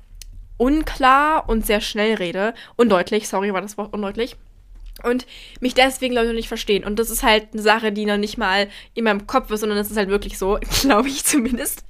unklar 0.57 1.49
und 1.49 1.65
sehr 1.65 1.81
schnell 1.81 2.15
rede. 2.15 2.53
Undeutlich, 2.75 3.27
sorry, 3.27 3.53
war 3.53 3.61
das 3.61 3.77
Wort 3.77 3.93
undeutlich. 3.93 4.37
Und 5.03 5.25
mich 5.59 5.73
deswegen 5.73 6.15
Leute 6.15 6.33
nicht 6.33 6.47
verstehen. 6.47 6.85
Und 6.85 6.99
das 6.99 7.09
ist 7.09 7.21
halt 7.21 7.49
eine 7.51 7.61
Sache, 7.61 7.91
die 7.91 8.05
noch 8.05 8.17
nicht 8.17 8.37
mal 8.37 8.69
in 8.93 9.03
meinem 9.03 9.27
Kopf 9.27 9.51
ist, 9.51 9.59
sondern 9.59 9.77
das 9.77 9.91
ist 9.91 9.97
halt 9.97 10.09
wirklich 10.09 10.37
so, 10.37 10.57
glaube 10.81 11.09
ich 11.09 11.25
zumindest. 11.25 11.83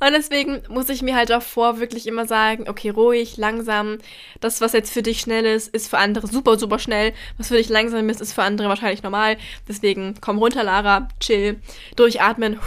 Und 0.00 0.12
deswegen 0.12 0.62
muss 0.68 0.90
ich 0.90 1.00
mir 1.00 1.16
halt 1.16 1.30
davor 1.30 1.80
wirklich 1.80 2.06
immer 2.06 2.26
sagen, 2.26 2.68
okay, 2.68 2.90
ruhig, 2.90 3.38
langsam. 3.38 3.98
Das, 4.40 4.60
was 4.60 4.74
jetzt 4.74 4.92
für 4.92 5.02
dich 5.02 5.20
schnell 5.20 5.46
ist, 5.46 5.68
ist 5.68 5.88
für 5.88 5.98
andere 5.98 6.26
super, 6.26 6.58
super 6.58 6.78
schnell. 6.78 7.14
Was 7.38 7.48
für 7.48 7.56
dich 7.56 7.70
langsam 7.70 8.08
ist, 8.10 8.20
ist 8.20 8.34
für 8.34 8.42
andere 8.42 8.68
wahrscheinlich 8.68 9.02
normal. 9.02 9.38
Deswegen 9.66 10.16
komm 10.20 10.36
runter, 10.36 10.62
Lara, 10.62 11.08
chill, 11.20 11.58
durchatmen. 11.96 12.60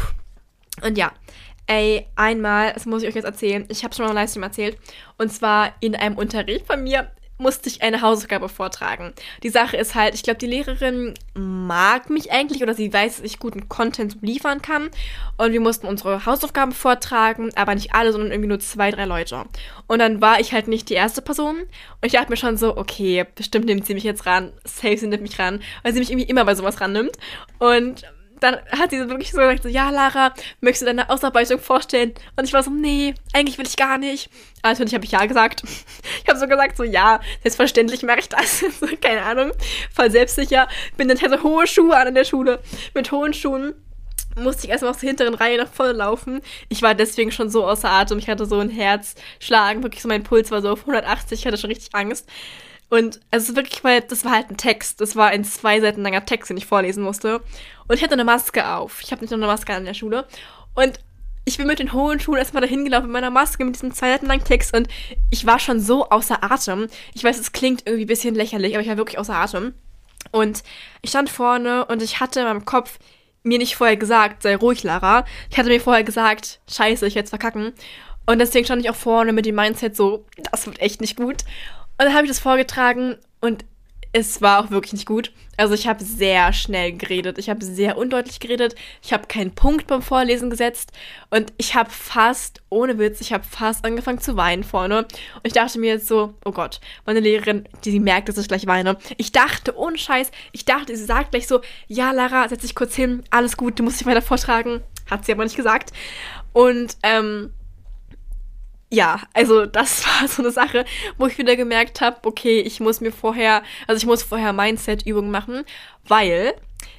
Und 0.81 0.97
ja, 0.97 1.11
Ey, 1.67 2.05
einmal, 2.15 2.73
das 2.73 2.85
muss 2.85 3.01
ich 3.01 3.09
euch 3.09 3.15
jetzt 3.15 3.25
erzählen, 3.25 3.65
ich 3.69 3.83
habe 3.83 3.93
schon 3.95 4.05
mal 4.05 4.11
im 4.11 4.15
Livestream 4.15 4.43
erzählt, 4.43 4.77
und 5.17 5.31
zwar 5.31 5.73
in 5.79 5.95
einem 5.95 6.17
Unterricht 6.17 6.67
von 6.67 6.83
mir. 6.83 7.09
musste 7.37 7.67
ich 7.67 7.81
eine 7.81 8.01
Hausaufgabe 8.01 8.47
vortragen. 8.47 9.13
Die 9.43 9.49
Sache 9.49 9.75
ist 9.75 9.93
halt, 9.93 10.15
ich 10.15 10.23
glaube, 10.23 10.37
die 10.39 10.47
Lehrerin 10.47 11.13
mag 11.33 12.09
mich 12.09 12.31
eigentlich 12.31 12.63
oder 12.63 12.73
sie 12.73 12.93
weiß, 12.93 13.17
dass 13.17 13.25
ich 13.25 13.39
guten 13.39 13.67
Content 13.67 14.17
liefern 14.21 14.61
kann. 14.61 14.89
Und 15.37 15.51
wir 15.51 15.59
mussten 15.59 15.87
unsere 15.87 16.25
Hausaufgaben 16.25 16.71
vortragen, 16.71 17.51
aber 17.55 17.75
nicht 17.75 17.93
alle, 17.93 18.13
sondern 18.13 18.31
irgendwie 18.31 18.47
nur 18.47 18.59
zwei, 18.59 18.89
drei 18.89 19.03
Leute. 19.05 19.43
Und 19.87 19.99
dann 19.99 20.21
war 20.21 20.39
ich 20.39 20.53
halt 20.53 20.69
nicht 20.69 20.89
die 20.89 20.93
erste 20.93 21.21
Person. 21.21 21.57
Und 21.57 22.05
ich 22.05 22.13
dachte 22.13 22.29
mir 22.29 22.37
schon 22.37 22.55
so, 22.55 22.77
okay, 22.77 23.25
bestimmt 23.35 23.65
nimmt 23.65 23.85
sie 23.85 23.95
mich 23.95 24.05
jetzt 24.05 24.25
ran. 24.25 24.53
Safe, 24.63 24.97
sie 24.97 25.07
nimmt 25.07 25.23
mich 25.23 25.37
ran, 25.37 25.61
weil 25.83 25.91
sie 25.91 25.99
mich 25.99 26.11
irgendwie 26.11 26.29
immer 26.29 26.45
bei 26.45 26.55
sowas 26.55 26.79
rannimmt. 26.79 27.17
Und 27.59 28.03
dann 28.39 28.57
hat 28.71 28.91
sie 28.91 28.99
wirklich 29.09 29.31
so 29.31 29.37
gesagt, 29.37 29.63
so, 29.63 29.69
ja, 29.69 29.89
Lara, 29.89 30.33
möchtest 30.61 30.83
du 30.83 30.85
deine 30.85 31.09
Ausarbeitung 31.09 31.59
vorstellen? 31.59 32.13
Und 32.35 32.45
ich 32.45 32.53
war 32.53 32.63
so, 32.63 32.71
nee, 32.71 33.13
eigentlich 33.33 33.57
will 33.57 33.67
ich 33.67 33.77
gar 33.77 33.97
nicht. 33.97 34.29
Also 34.61 34.83
natürlich 34.83 34.95
habe 34.95 35.05
ich 35.05 35.11
ja 35.11 35.25
gesagt. 35.25 35.63
Ich 36.23 36.29
habe 36.29 36.39
so 36.39 36.47
gesagt, 36.47 36.77
so, 36.77 36.83
ja, 36.83 37.19
selbstverständlich 37.43 38.01
mache 38.01 38.19
ich 38.19 38.29
das. 38.29 38.65
Keine 39.01 39.21
Ahnung, 39.21 39.51
voll 39.93 40.09
selbstsicher. 40.09 40.67
Bin 40.97 41.07
dann 41.07 41.21
hatte 41.21 41.43
hohe 41.43 41.67
Schuhe 41.67 41.95
an 41.95 42.07
in 42.07 42.15
der 42.15 42.23
Schule. 42.23 42.59
Mit 42.95 43.11
hohen 43.11 43.33
Schuhen 43.33 43.75
musste 44.35 44.65
ich 44.65 44.71
erstmal 44.71 44.91
aus 44.91 44.99
der 44.99 45.09
hinteren 45.09 45.35
Reihe 45.35 45.57
nach 45.57 45.71
vorne 45.71 45.93
laufen. 45.93 46.41
Ich 46.69 46.81
war 46.81 46.95
deswegen 46.95 47.31
schon 47.31 47.49
so 47.49 47.65
außer 47.65 47.89
Atem. 47.89 48.17
Ich 48.17 48.27
hatte 48.27 48.45
so 48.45 48.59
ein 48.59 48.69
Herzschlagen. 48.69 49.83
Wirklich 49.83 50.01
so, 50.01 50.07
mein 50.07 50.23
Puls 50.23 50.51
war 50.51 50.61
so 50.61 50.69
auf 50.71 50.81
180. 50.81 51.39
Ich 51.39 51.45
hatte 51.45 51.57
schon 51.57 51.69
richtig 51.69 51.93
Angst. 51.93 52.27
Und 52.89 53.19
es 53.31 53.49
ist 53.49 53.55
wirklich, 53.55 53.83
weil 53.83 54.01
das 54.01 54.25
war 54.25 54.31
halt 54.31 54.49
ein 54.49 54.57
Text. 54.57 55.01
Das 55.01 55.15
war 55.15 55.27
ein 55.27 55.43
zwei 55.43 55.81
Seiten 55.81 56.03
langer 56.03 56.25
Text, 56.25 56.49
den 56.49 56.57
ich 56.57 56.65
vorlesen 56.65 57.03
musste. 57.03 57.41
Und 57.87 57.95
ich 57.95 58.03
hatte 58.03 58.13
eine 58.13 58.23
Maske 58.23 58.67
auf. 58.67 59.01
Ich 59.01 59.11
habe 59.11 59.21
nicht 59.21 59.31
nur 59.31 59.39
eine 59.39 59.47
Maske 59.47 59.73
an 59.73 59.85
der 59.85 59.93
Schule. 59.93 60.27
Und 60.75 60.99
ich 61.45 61.57
bin 61.57 61.67
mit 61.67 61.79
den 61.79 61.93
hohen 61.93 62.19
Schuhen 62.19 62.37
erstmal 62.37 62.61
dahin 62.61 62.83
gelaufen 62.83 63.05
mit 63.05 63.13
meiner 63.13 63.29
Maske, 63.29 63.63
mit 63.65 63.75
diesem 63.75 63.93
zwei 63.93 64.11
Seiten 64.11 64.27
langen 64.27 64.43
Text. 64.43 64.75
Und 64.75 64.87
ich 65.29 65.45
war 65.45 65.59
schon 65.59 65.79
so 65.79 66.09
außer 66.09 66.43
Atem. 66.43 66.87
Ich 67.13 67.23
weiß, 67.23 67.39
es 67.39 67.51
klingt 67.51 67.83
irgendwie 67.85 68.05
ein 68.05 68.07
bisschen 68.07 68.35
lächerlich, 68.35 68.73
aber 68.73 68.81
ich 68.81 68.89
war 68.89 68.97
wirklich 68.97 69.19
außer 69.19 69.35
Atem. 69.35 69.73
Und 70.31 70.63
ich 71.01 71.11
stand 71.11 71.29
vorne 71.29 71.85
und 71.85 72.01
ich 72.01 72.19
hatte 72.19 72.39
in 72.39 72.45
meinem 72.45 72.65
Kopf 72.65 72.97
mir 73.43 73.59
nicht 73.59 73.75
vorher 73.75 73.95
gesagt, 73.95 74.41
sei 74.41 74.55
ruhig, 74.55 74.83
Lara. 74.83 75.23
Ich 75.51 75.57
hatte 75.57 75.69
mir 75.69 75.79
vorher 75.79 76.03
gesagt, 76.03 76.59
scheiße, 76.67 77.05
ich 77.05 77.15
werde 77.15 77.29
verkacken. 77.29 77.73
Und 78.25 78.39
deswegen 78.39 78.65
stand 78.65 78.83
ich 78.83 78.89
auch 78.89 78.95
vorne 78.95 79.33
mit 79.33 79.45
dem 79.45 79.55
Mindset 79.55 79.95
so, 79.95 80.25
das 80.51 80.65
wird 80.65 80.81
echt 80.81 80.99
nicht 80.99 81.15
gut. 81.15 81.43
Und 81.97 82.05
dann 82.05 82.13
habe 82.13 82.25
ich 82.25 82.31
das 82.31 82.39
vorgetragen 82.39 83.15
und 83.41 83.65
es 84.17 84.41
war 84.41 84.63
auch 84.63 84.71
wirklich 84.71 84.93
nicht 84.93 85.05
gut. 85.05 85.33
Also 85.57 85.73
ich 85.73 85.87
habe 85.87 86.01
sehr 86.01 86.53
schnell 86.53 86.93
geredet, 86.93 87.37
ich 87.37 87.49
habe 87.49 87.65
sehr 87.65 87.97
undeutlich 87.97 88.39
geredet, 88.39 88.73
ich 89.01 89.11
habe 89.11 89.27
keinen 89.27 89.53
Punkt 89.53 89.87
beim 89.87 90.01
Vorlesen 90.01 90.49
gesetzt 90.49 90.93
und 91.31 91.51
ich 91.57 91.75
habe 91.75 91.89
fast, 91.89 92.61
ohne 92.69 92.97
Witz, 92.97 93.19
ich 93.19 93.33
habe 93.33 93.43
fast 93.43 93.83
angefangen 93.83 94.19
zu 94.19 94.37
weinen 94.37 94.63
vorne. 94.63 94.99
Und 94.99 95.07
ich 95.43 95.51
dachte 95.51 95.79
mir 95.79 95.95
jetzt 95.95 96.07
so, 96.07 96.33
oh 96.45 96.51
Gott, 96.51 96.79
meine 97.05 97.19
Lehrerin, 97.19 97.67
die, 97.83 97.91
die 97.91 97.99
merkt, 97.99 98.29
dass 98.29 98.37
ich 98.37 98.47
gleich 98.47 98.67
weine. 98.67 98.97
Ich 99.17 99.33
dachte, 99.33 99.77
ohne 99.77 99.97
Scheiß, 99.97 100.31
ich 100.53 100.63
dachte, 100.63 100.95
sie 100.95 101.03
sagt 101.03 101.31
gleich 101.31 101.47
so, 101.47 101.59
ja 101.87 102.11
Lara, 102.11 102.47
setz 102.47 102.61
dich 102.61 102.75
kurz 102.75 102.95
hin, 102.95 103.23
alles 103.31 103.57
gut, 103.57 103.79
du 103.79 103.83
musst 103.83 103.99
dich 103.99 104.07
weiter 104.07 104.21
vortragen. 104.21 104.81
Hat 105.09 105.25
sie 105.25 105.33
aber 105.33 105.43
nicht 105.43 105.57
gesagt. 105.57 105.91
Und 106.53 106.95
ähm, 107.03 107.51
ja, 108.91 109.21
also 109.33 109.65
das 109.65 110.05
war 110.21 110.27
so 110.27 110.41
eine 110.41 110.51
Sache, 110.51 110.85
wo 111.17 111.27
ich 111.27 111.37
wieder 111.37 111.55
gemerkt 111.55 112.01
habe, 112.01 112.17
okay, 112.23 112.59
ich 112.59 112.79
muss 112.79 113.01
mir 113.01 113.11
vorher, 113.11 113.63
also 113.87 113.97
ich 113.97 114.05
muss 114.05 114.23
vorher 114.23 114.53
Mindset-Übungen 114.53 115.31
machen, 115.31 115.63
weil 116.07 116.53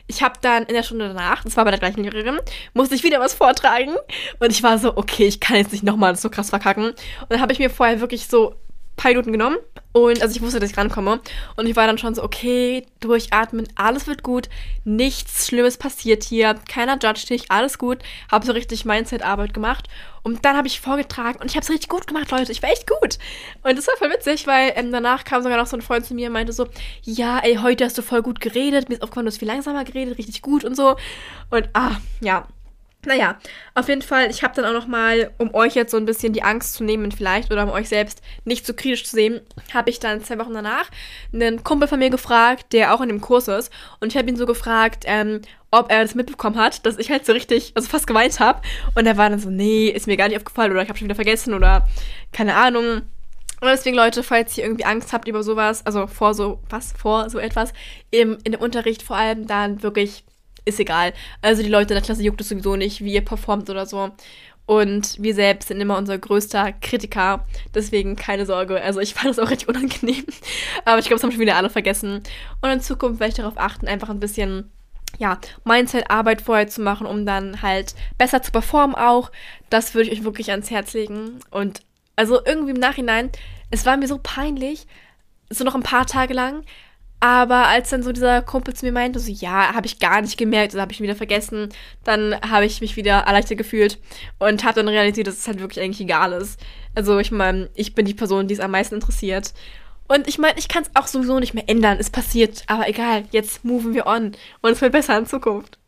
ich 0.09 0.23
habe 0.23 0.39
dann 0.41 0.65
in 0.65 0.75
der 0.75 0.83
Stunde 0.83 1.09
danach, 1.09 1.43
das 1.43 1.57
war 1.57 1.65
bei 1.65 1.71
der 1.71 1.81
gleichen 1.81 2.05
Lehrerin, 2.05 2.39
musste 2.75 2.95
ich 2.95 3.03
wieder 3.03 3.21
was 3.21 3.35
vortragen 3.35 3.95
und 4.39 4.51
ich 4.51 4.63
war 4.63 4.79
so, 4.79 4.97
okay, 4.97 5.27
ich 5.27 5.41
kann 5.41 5.57
jetzt 5.57 5.73
nicht 5.73 5.85
nochmal 5.85 6.17
so 6.17 6.31
krass 6.31 6.51
verkacken. 6.51 6.91
Und 6.91 6.97
dann 7.29 7.41
habe 7.41 7.53
ich 7.53 7.59
mir 7.59 7.71
vorher 7.71 8.01
wirklich 8.01 8.27
so 8.27 8.55
paar 8.97 9.11
Minuten 9.11 9.33
genommen 9.33 9.59
und 9.93 10.21
also 10.23 10.35
ich 10.35 10.43
wusste, 10.43 10.61
dass 10.61 10.71
ich 10.71 10.77
rankomme. 10.77 11.21
Und 11.57 11.67
ich 11.67 11.77
war 11.77 11.87
dann 11.87 11.99
schon 11.99 12.15
so, 12.15 12.23
okay, 12.23 12.87
durchatmen, 13.01 13.69
alles 13.77 14.07
wird 14.07 14.23
gut, 14.23 14.49
nichts 14.85 15.47
Schlimmes 15.47 15.79
passiert 15.79 16.25
hier, 16.25 16.55
keiner 16.69 16.99
judgt 17.03 17.31
dich, 17.31 17.51
alles 17.51 17.79
gut, 17.79 17.99
habe 18.31 18.45
so 18.45 18.53
richtig 18.53 18.85
Mindset-Arbeit 18.85 19.55
gemacht 19.55 19.89
und 20.23 20.45
dann 20.45 20.57
habe 20.57 20.67
ich 20.67 20.81
vorgetragen 20.81 21.39
und 21.41 21.47
ich 21.47 21.57
habe 21.57 21.63
es 21.63 21.71
richtig 21.71 21.89
gut 21.89 22.07
gemacht, 22.07 22.31
Leute, 22.31 22.51
ich 22.53 22.63
war 22.63 22.71
echt 22.71 22.87
gut. 22.87 23.19
Und 23.63 23.79
das 23.79 23.87
war 23.87 23.97
voll 23.97 24.11
witzig, 24.11 24.47
weil 24.47 24.73
ähm, 24.75 24.93
danach 24.93 25.25
kam 25.25 25.43
sogar 25.43 25.57
noch 25.57 25.67
so 25.67 25.77
ein 25.77 25.83
Freund 25.83 26.05
zu 26.05 26.15
mir 26.15 26.27
und 26.27 26.33
meinte 26.33 26.53
so, 26.53 26.67
ja, 27.03 27.39
ey, 27.39 27.57
heute 27.63 27.85
hast 27.85 27.97
du 27.97 28.03
voll 28.03 28.23
gut 28.23 28.41
geredet, 28.41 28.89
mir 28.89 28.97
ist 28.97 29.03
aufgefallen, 29.03 29.27
du 29.27 29.31
hast 29.31 29.39
viel 29.39 29.49
langsamer 29.49 29.85
geredet, 29.85 30.19
richtig 30.19 30.43
gut 30.43 30.65
und 30.65 30.75
so. 30.75 30.97
Und 31.51 31.69
ah, 31.75 31.93
ja, 32.21 32.47
naja, 33.07 33.39
auf 33.75 33.89
jeden 33.89 34.03
Fall, 34.03 34.31
ich 34.31 34.43
habe 34.43 34.55
dann 34.55 34.65
auch 34.65 34.73
noch 34.73 34.87
mal, 34.87 35.31
um 35.39 35.55
euch 35.55 35.75
jetzt 35.75 35.93
so 35.93 35.97
ein 35.97 36.05
bisschen 36.05 36.33
die 36.33 36.43
Angst 36.43 36.75
zu 36.75 36.85
nehmen 36.85 37.13
vielleicht 37.13 37.53
oder 37.53 37.63
um 37.63 37.71
euch 37.71 37.89
selbst 37.89 38.21
nicht 38.45 38.67
so 38.67 38.75
kritisch 38.75 39.05
zu 39.05 39.17
sehen, 39.17 39.41
habe 39.73 39.91
ich 39.91 40.01
dann 40.01 40.23
zwei 40.23 40.39
Wochen 40.39 40.53
danach 40.53 40.91
einen 41.33 41.63
Kumpel 41.65 41.89
von 41.89 41.99
mir 41.99 42.11
gefragt, 42.11 42.73
der 42.73 42.95
auch 42.95 43.01
in 43.01 43.09
dem 43.09 43.21
Kurs 43.21 43.49
ist. 43.49 43.73
Und 44.01 44.09
ich 44.09 44.19
habe 44.19 44.29
ihn 44.29 44.37
so 44.37 44.45
gefragt, 44.45 45.05
ähm, 45.07 45.41
ob 45.71 45.91
er 45.91 46.03
das 46.03 46.15
mitbekommen 46.15 46.57
hat, 46.57 46.85
dass 46.85 46.99
ich 46.99 47.11
halt 47.11 47.25
so 47.25 47.33
richtig, 47.33 47.73
also 47.75 47.89
fast 47.89 48.07
geweint 48.07 48.41
habe. 48.41 48.61
Und 48.95 49.07
er 49.07 49.17
war 49.17 49.31
dann 49.31 49.39
so, 49.39 49.51
nee, 49.51 49.89
ist 49.89 50.07
mir 50.07 50.17
gar 50.17 50.29
nicht 50.29 50.37
aufgefallen 50.37 50.73
oder 50.73 50.83
ich 50.83 50.89
habe 50.89 50.99
schon 50.99 51.07
wieder 51.07 51.15
vergessen 51.15 51.55
oder 51.55 51.87
keine 52.33 52.57
Ahnung. 52.57 53.03
Und 53.61 53.69
deswegen, 53.69 53.97
Leute, 53.97 54.23
falls 54.23 54.59
ihr 54.59 54.65
irgendwie 54.65 54.85
Angst 54.85 55.13
habt 55.13 55.29
über 55.29 55.43
sowas, 55.43 55.85
also 55.87 56.07
vor 56.07 56.35
so, 56.35 56.61
was, 56.69 56.93
vor 56.93 57.31
so 57.31 57.39
etwas, 57.39 57.73
im, 58.11 58.37
in 58.45 58.53
dem 58.53 58.61
Unterricht 58.61 59.03
vor 59.03 59.17
allem, 59.17 59.47
dann 59.47 59.83
wirklich 59.83 60.25
ist 60.67 60.81
egal. 60.81 61.15
Also 61.41 61.63
die 61.63 61.71
Leute 61.71 61.95
in 61.95 61.97
der 61.97 62.05
Klasse 62.05 62.23
juckt 62.23 62.41
es 62.43 62.51
sowieso 62.51 62.77
nicht, 62.77 63.03
wie 63.03 63.15
ihr 63.15 63.25
performt 63.25 63.71
oder 63.71 63.87
so. 63.87 64.11
Und 64.67 65.23
wir 65.23 65.33
selbst 65.35 65.69
sind 65.69 65.81
immer 65.81 65.97
unser 65.97 66.19
größter 66.19 66.73
Kritiker. 66.73 67.47
Deswegen 67.75 68.17
keine 68.17 68.45
Sorge. 68.45 68.83
Also 68.83 69.01
ich 69.01 69.15
fand 69.15 69.29
das 69.29 69.39
auch 69.39 69.51
richtig 69.51 69.69
unangenehm. 69.69 70.27
Aber 70.85 70.99
ich 70.99 71.07
glaube, 71.07 71.17
das 71.17 71.23
haben 71.23 71.31
schon 71.31 71.41
wieder 71.41 71.57
alle 71.57 71.71
vergessen. 71.71 72.23
Und 72.61 72.71
in 72.71 72.81
Zukunft 72.81 73.21
werde 73.21 73.31
ich 73.31 73.37
darauf 73.37 73.57
achten, 73.57 73.87
einfach 73.87 74.11
ein 74.11 74.21
bisschen, 74.21 74.71
ja, 75.19 75.39
Mindset-Arbeit 75.65 76.43
vorher 76.43 76.67
zu 76.67 76.83
machen, 76.83 77.07
um 77.07 77.25
dann 77.25 77.63
halt 77.63 77.95
besser 78.19 78.43
zu 78.43 78.51
performen 78.51 78.97
auch. 78.97 79.31
Das 79.71 79.95
würde 79.95 80.11
ich 80.11 80.19
euch 80.19 80.25
wirklich 80.25 80.51
ans 80.51 80.71
Herz 80.71 80.95
legen. 80.95 81.39
Und 81.51 81.83
also 82.17 82.45
irgendwie 82.45 82.73
im 82.73 82.81
Nachhinein, 82.81 83.31
es 83.71 83.87
war 83.87 83.97
mir 83.97 84.09
so 84.09 84.19
peinlich, 84.21 84.89
so 85.49 85.63
noch 85.63 85.77
ein 85.77 85.85
paar 85.85 86.07
Tage 86.07 86.35
lang, 86.35 86.65
aber 87.21 87.67
als 87.69 87.91
dann 87.91 88.03
so 88.03 88.13
dieser 88.13 88.43
Kumpel 88.43 88.75
zu 88.75 88.85
mir 88.85 88.93
meinte, 88.93 89.19
so 89.19 89.33
ja, 89.33 89.75
habe 89.75 89.87
ich 89.87 89.99
gar 89.99 90.21
nicht 90.21 90.37
gemerkt, 90.37 90.73
also 90.73 90.81
habe 90.81 90.93
ich 90.93 91.01
wieder 91.01 91.17
vergessen, 91.17 91.71
dann 92.05 92.39
habe 92.43 92.67
ich 92.67 92.81
mich 92.81 92.97
wieder 92.97 93.21
erleichtert 93.21 93.59
gefühlt 93.59 93.99
und 94.39 94.65
habe 94.65 94.75
dann 94.75 94.89
realisiert, 94.89 95.27
dass 95.27 95.39
es 95.39 95.47
halt 95.47 95.61
wirklich 95.61 95.83
eigentlich 95.83 96.01
egal 96.01 96.33
ist. 96.33 96.61
Also 96.95 97.19
ich 97.19 97.31
meine, 97.31 97.71
ich 97.75 97.95
bin 97.95 98.07
die 98.07 98.15
Person, 98.15 98.49
die 98.49 98.55
es 98.55 98.61
am 98.61 98.71
meisten 98.71 98.97
interessiert. 98.97 99.55
Und 100.09 100.29
ich 100.29 100.39
meine, 100.39 100.59
ich 100.59 100.69
kann 100.69 100.85
es 100.85 100.91
auch 100.95 101.07
sowieso 101.07 101.41
nicht 101.41 101.55
mehr 101.55 101.69
ändern. 101.69 101.99
Es 101.99 102.11
passiert, 102.11 102.63
aber 102.69 102.89
egal, 102.89 103.25
jetzt 103.33 103.65
moven 103.65 103.95
wir 103.95 104.07
on 104.07 104.33
und 104.61 104.71
es 104.71 104.81
wird 104.81 104.93
besser 104.93 105.19
in 105.19 105.27
Zukunft. 105.27 105.79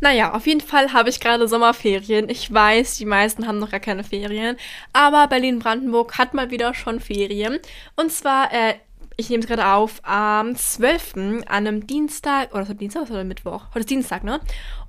Naja, 0.00 0.34
auf 0.34 0.46
jeden 0.46 0.60
Fall 0.60 0.92
habe 0.92 1.08
ich 1.08 1.18
gerade 1.18 1.48
Sommerferien. 1.48 2.28
Ich 2.28 2.52
weiß, 2.52 2.98
die 2.98 3.06
meisten 3.06 3.46
haben 3.46 3.58
noch 3.58 3.70
gar 3.70 3.80
keine 3.80 4.04
Ferien. 4.04 4.56
Aber 4.92 5.28
Berlin-Brandenburg 5.28 6.18
hat 6.18 6.34
mal 6.34 6.50
wieder 6.50 6.74
schon 6.74 7.00
Ferien. 7.00 7.58
Und 7.96 8.12
zwar 8.12 8.52
äh, 8.52 8.74
ich 9.16 9.30
nehme 9.30 9.42
es 9.42 9.48
gerade 9.48 9.66
auf, 9.66 10.00
am 10.02 10.56
12. 10.56 11.14
an 11.16 11.44
einem 11.46 11.86
Dienstag, 11.86 12.52
oder 12.54 12.62
ist 12.62 12.80
Dienstag 12.80 13.10
oder 13.10 13.24
Mittwoch? 13.24 13.66
Heute 13.70 13.80
ist 13.80 13.90
Dienstag, 13.90 14.24
ne? 14.24 14.40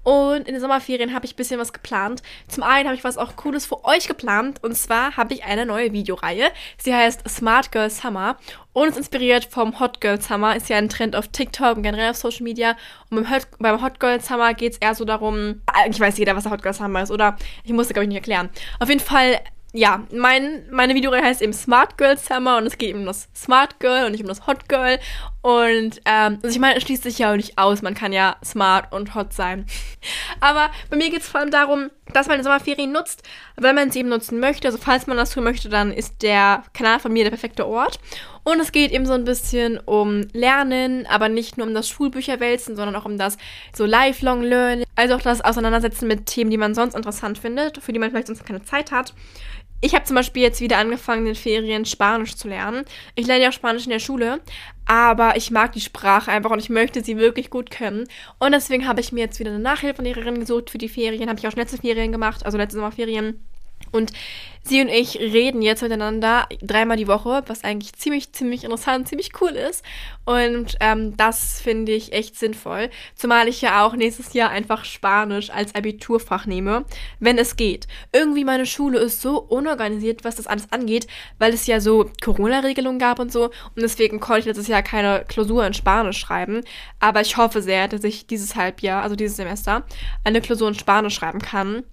Und 0.04 0.48
in 0.48 0.54
den 0.54 0.62
Sommerferien 0.62 1.16
habe 1.16 1.26
ich 1.26 1.34
ein 1.34 1.36
bisschen 1.36 1.60
was 1.60 1.74
geplant. 1.74 2.22
Zum 2.48 2.62
einen 2.62 2.88
habe 2.88 2.96
ich 2.96 3.04
was 3.04 3.18
auch 3.18 3.36
Cooles 3.36 3.66
für 3.66 3.84
euch 3.86 4.08
geplant. 4.08 4.64
Und 4.64 4.78
zwar 4.78 5.18
habe 5.18 5.34
ich 5.34 5.44
eine 5.44 5.66
neue 5.66 5.94
Videoreihe. 5.94 6.52
Sie 6.78 6.94
heißt 6.94 7.28
Smart 7.28 7.72
Girl 7.72 7.90
Summer 7.90 8.38
und 8.72 8.90
ist 8.90 8.98
inspiriert 8.98 9.46
vom 9.46 9.80
Hot 9.80 10.02
Girl 10.02 10.22
Summer. 10.22 10.56
Ist 10.56 10.70
ja 10.70 10.78
ein 10.78 10.90
Trend 10.90 11.16
auf 11.16 11.30
TikTok 11.30 11.78
und 11.78 11.84
generell 11.84 12.12
auf 12.12 12.18
Social 12.18 12.44
Media. 12.44 12.78
Und 13.10 13.24
beim 13.24 13.32
Hot, 13.32 13.48
beim 13.58 13.82
Hot 13.82 14.00
Girl 14.00 14.22
Summer 14.22 14.54
geht 14.54 14.74
es 14.74 14.78
eher 14.78 14.94
so 14.94 15.06
darum, 15.06 15.64
eigentlich 15.66 16.00
weiß 16.00 16.20
jeder, 16.20 16.36
was 16.36 16.44
der 16.44 16.52
Hot 16.52 16.62
Girl 16.62 16.76
Summer 16.76 17.02
ist, 17.02 17.10
oder? 17.10 17.36
Ich 17.64 17.74
musste, 17.74 17.94
glaube 17.96 18.04
ich, 18.04 18.10
nicht 18.10 18.18
erklären. 18.18 18.52
Auf 18.80 18.90
jeden 18.90 19.02
Fall 19.02 19.40
ja, 19.76 20.04
mein, 20.12 20.66
meine 20.72 20.96
Videoreihe 20.96 21.24
heißt 21.24 21.42
eben 21.42 21.52
Smart 21.52 21.98
Girl 21.98 22.18
Summer 22.18 22.58
und 22.58 22.66
es 22.66 22.78
geht 22.78 22.90
eben 22.90 23.00
um 23.00 23.06
das 23.06 23.28
Smart 23.36 23.80
Girl 23.80 24.06
und 24.06 24.14
nicht 24.14 24.22
um 24.22 24.28
das 24.28 24.48
Hot 24.48 24.70
Girl. 24.70 25.00
Und 25.46 26.02
ähm, 26.06 26.40
also 26.42 26.48
ich 26.48 26.58
meine, 26.58 26.78
es 26.78 26.82
schließt 26.82 27.04
sich 27.04 27.20
ja 27.20 27.32
auch 27.32 27.36
nicht 27.36 27.60
aus, 27.60 27.84
man 27.84 27.94
kann 27.94 28.12
ja 28.12 28.36
smart 28.44 28.92
und 28.92 29.14
hot 29.14 29.32
sein. 29.32 29.68
Aber 30.40 30.72
bei 30.90 30.98
mir 30.98 31.12
geht 31.12 31.22
es 31.22 31.28
vor 31.28 31.40
allem 31.40 31.52
darum, 31.52 31.92
dass 32.14 32.26
man 32.26 32.40
die 32.40 32.44
Sommerferien 32.44 32.92
nutzt, 32.92 33.22
wenn 33.56 33.76
man 33.76 33.92
sie 33.92 34.00
eben 34.00 34.10
nutzen 34.10 34.40
möchte. 34.40 34.68
Also 34.68 34.80
falls 34.80 35.06
man 35.06 35.18
das 35.18 35.30
tun 35.30 35.44
möchte, 35.44 35.70
dann 35.70 35.94
ist 35.94 36.24
der 36.24 36.64
Kanal 36.74 37.00
von 37.00 37.14
mir 37.14 37.26
der 37.26 37.30
perfekte 37.30 37.68
Ort. 37.68 38.00
Und 38.44 38.60
es 38.60 38.72
geht 38.72 38.92
eben 38.92 39.06
so 39.06 39.14
ein 39.14 39.24
bisschen 39.24 39.78
um 39.78 40.26
Lernen, 40.34 41.06
aber 41.06 41.30
nicht 41.30 41.60
nur 41.60 41.68
um 41.68 41.76
das 41.76 41.90
Schulbücherwälzen, 41.90 42.76
sondern 42.76 42.96
auch 42.96 43.06
um 43.06 43.20
das 43.20 43.38
so 43.72 43.86
Lifelong 43.86 44.42
Learning. 44.42 44.88
Also 44.96 45.14
auch 45.14 45.22
das 45.22 45.42
Auseinandersetzen 45.42 46.08
mit 46.08 46.26
Themen, 46.26 46.50
die 46.50 46.58
man 46.58 46.74
sonst 46.74 46.96
interessant 46.96 47.38
findet, 47.38 47.78
für 47.84 47.94
die 47.94 48.00
man 48.00 48.10
vielleicht 48.10 48.28
sonst 48.28 48.48
keine 48.48 48.64
Zeit 48.64 48.92
hat. 48.92 49.14
Ich 49.86 49.94
habe 49.94 50.04
zum 50.04 50.16
Beispiel 50.16 50.42
jetzt 50.42 50.62
wieder 50.62 50.80
angefangen, 50.80 51.20
in 51.20 51.26
den 51.26 51.36
Ferien 51.36 51.86
Spanisch 51.86 52.36
zu 52.36 52.48
lernen. 52.48 52.86
Ich 53.14 53.28
lerne 53.28 53.44
ja 53.44 53.50
auch 53.50 53.54
Spanisch 53.54 53.84
in 53.84 53.92
der 53.92 54.00
Schule, 54.00 54.42
aber 54.88 55.38
ich 55.38 55.52
mag 55.52 55.74
die 55.74 55.80
Sprache 55.80 56.32
einfach 56.32 56.50
und 56.50 56.58
ich 56.58 56.72
möchte 56.72 57.04
sie 57.04 57.18
wirklich 57.18 57.52
gut 57.52 57.70
können. 57.70 58.08
Und 58.40 58.54
deswegen 58.54 58.88
habe 58.88 59.00
ich 59.00 59.12
mir 59.12 59.20
jetzt 59.26 59.40
wieder 59.40 59.52
eine 59.52 59.60
Nachhilfelehrerin 59.60 60.40
gesucht 60.40 60.72
für 60.72 60.80
die 60.80 60.90
Ferien. 60.90 61.30
Habe 61.30 61.38
ich 61.38 61.46
auch 61.46 61.52
schon 61.52 61.60
letzte 61.60 61.78
Ferien 61.78 62.12
gemacht, 62.12 62.44
also 62.48 62.58
letzte 62.58 62.78
Sommerferien. 62.78 63.46
Und 63.92 64.12
sie 64.62 64.82
und 64.82 64.90
ich 64.90 65.20
reden 65.20 65.62
jetzt 65.62 65.82
miteinander 65.82 66.48
dreimal 66.62 66.98
die 66.98 67.08
Woche, 67.08 67.44
was 67.48 67.64
eigentlich 67.64 67.94
ziemlich, 67.94 68.34
ziemlich 68.34 68.64
interessant, 68.64 69.08
ziemlich 69.08 69.32
cool 69.40 69.52
ist. 69.52 69.86
Und 70.26 70.76
ähm, 70.80 71.16
das 71.16 71.62
finde 71.62 71.94
ich 71.94 72.12
echt 72.12 72.38
sinnvoll. 72.38 72.90
Zumal 73.16 73.48
ich 73.48 73.62
ja 73.62 73.86
auch 73.86 73.96
nächstes 73.96 74.34
Jahr 74.34 74.50
einfach 74.50 74.84
Spanisch 74.84 75.50
als 75.50 75.76
Abiturfach 75.76 76.46
nehme, 76.46 76.84
wenn 77.20 77.38
es 77.38 77.56
geht. 77.56 77.88
Irgendwie 78.12 78.44
meine 78.44 78.66
Schule 78.66 79.00
ist 79.00 79.22
so 79.22 79.40
unorganisiert, 79.40 80.24
was 80.24 80.36
das 80.36 80.48
alles 80.48 80.72
angeht, 80.72 81.08
weil 81.40 81.54
es 81.54 81.68
ja 81.68 81.80
so 81.80 82.10
Corona-Regelungen 82.22 83.00
gab 83.00 83.20
und 83.20 83.32
so. 83.32 83.46
Und 83.46 83.82
deswegen 83.82 84.20
konnte 84.20 84.40
ich 84.40 84.46
letztes 84.46 84.68
Jahr 84.68 84.84
keine 84.84 85.24
Klausur 85.28 85.66
in 85.66 85.74
Spanisch 85.74 86.18
schreiben. 86.18 86.62
Aber 87.00 87.22
ich 87.22 87.38
hoffe 87.38 87.62
sehr, 87.62 87.88
dass 87.88 88.04
ich 88.04 88.28
dieses 88.28 88.56
Halbjahr, 88.56 89.04
also 89.04 89.16
dieses 89.16 89.38
Semester, 89.38 89.86
eine 90.24 90.42
Klausur 90.42 90.68
in 90.68 90.76
Spanisch 90.76 91.16
schreiben 91.16 91.40
kann. 91.40 91.84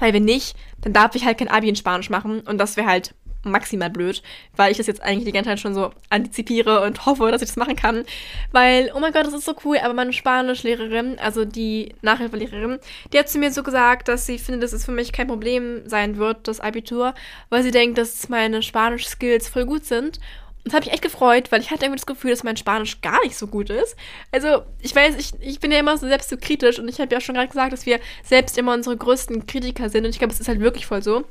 Weil 0.00 0.12
wenn 0.12 0.24
nicht, 0.24 0.56
dann 0.80 0.92
darf 0.92 1.14
ich 1.14 1.24
halt 1.24 1.38
kein 1.38 1.48
Abi 1.48 1.68
in 1.68 1.76
Spanisch 1.76 2.10
machen 2.10 2.40
und 2.40 2.58
das 2.58 2.76
wäre 2.76 2.88
halt 2.88 3.14
maximal 3.42 3.90
blöd, 3.90 4.22
weil 4.56 4.70
ich 4.70 4.76
das 4.76 4.86
jetzt 4.86 5.02
eigentlich 5.02 5.24
die 5.24 5.32
ganze 5.32 5.50
Zeit 5.50 5.60
schon 5.60 5.74
so 5.74 5.92
antizipiere 6.10 6.82
und 6.82 7.06
hoffe, 7.06 7.30
dass 7.30 7.42
ich 7.42 7.48
das 7.48 7.56
machen 7.56 7.76
kann. 7.76 8.04
Weil, 8.52 8.92
oh 8.94 9.00
mein 9.00 9.12
Gott, 9.12 9.26
das 9.26 9.34
ist 9.34 9.44
so 9.44 9.54
cool, 9.64 9.78
aber 9.78 9.94
meine 9.94 10.12
Spanischlehrerin, 10.12 11.18
also 11.18 11.44
die 11.44 11.94
Nachhilfelehrerin, 12.02 12.78
die 13.12 13.18
hat 13.18 13.28
zu 13.28 13.38
mir 13.38 13.52
so 13.52 13.62
gesagt, 13.62 14.08
dass 14.08 14.26
sie 14.26 14.38
findet, 14.38 14.62
dass 14.62 14.72
es 14.72 14.84
für 14.84 14.92
mich 14.92 15.12
kein 15.12 15.28
Problem 15.28 15.88
sein 15.88 16.16
wird, 16.16 16.48
das 16.48 16.60
Abitur, 16.60 17.14
weil 17.48 17.62
sie 17.62 17.70
denkt, 17.70 17.98
dass 17.98 18.28
meine 18.28 18.62
Spanisch-Skills 18.62 19.48
voll 19.48 19.66
gut 19.66 19.84
sind 19.84 20.20
das 20.64 20.74
habe 20.74 20.84
ich 20.84 20.92
echt 20.92 21.02
gefreut, 21.02 21.50
weil 21.50 21.60
ich 21.60 21.70
hatte 21.70 21.84
irgendwie 21.84 22.00
das 22.00 22.06
Gefühl, 22.06 22.30
dass 22.30 22.42
mein 22.42 22.56
Spanisch 22.56 23.00
gar 23.00 23.22
nicht 23.24 23.36
so 23.36 23.46
gut 23.46 23.70
ist. 23.70 23.96
Also, 24.30 24.62
ich 24.80 24.94
weiß, 24.94 25.16
ich, 25.16 25.32
ich 25.40 25.60
bin 25.60 25.72
ja 25.72 25.78
immer 25.78 25.96
so 25.96 26.06
selbst 26.06 26.28
so 26.28 26.36
kritisch 26.36 26.78
und 26.78 26.88
ich 26.88 27.00
habe 27.00 27.12
ja 27.14 27.20
schon 27.20 27.34
gerade 27.34 27.48
gesagt, 27.48 27.72
dass 27.72 27.86
wir 27.86 28.00
selbst 28.22 28.58
immer 28.58 28.74
unsere 28.74 28.96
größten 28.96 29.46
Kritiker 29.46 29.88
sind 29.88 30.04
und 30.04 30.10
ich 30.10 30.18
glaube, 30.18 30.32
es 30.32 30.40
ist 30.40 30.48
halt 30.48 30.60
wirklich 30.60 30.86
voll 30.86 31.02
so. 31.02 31.24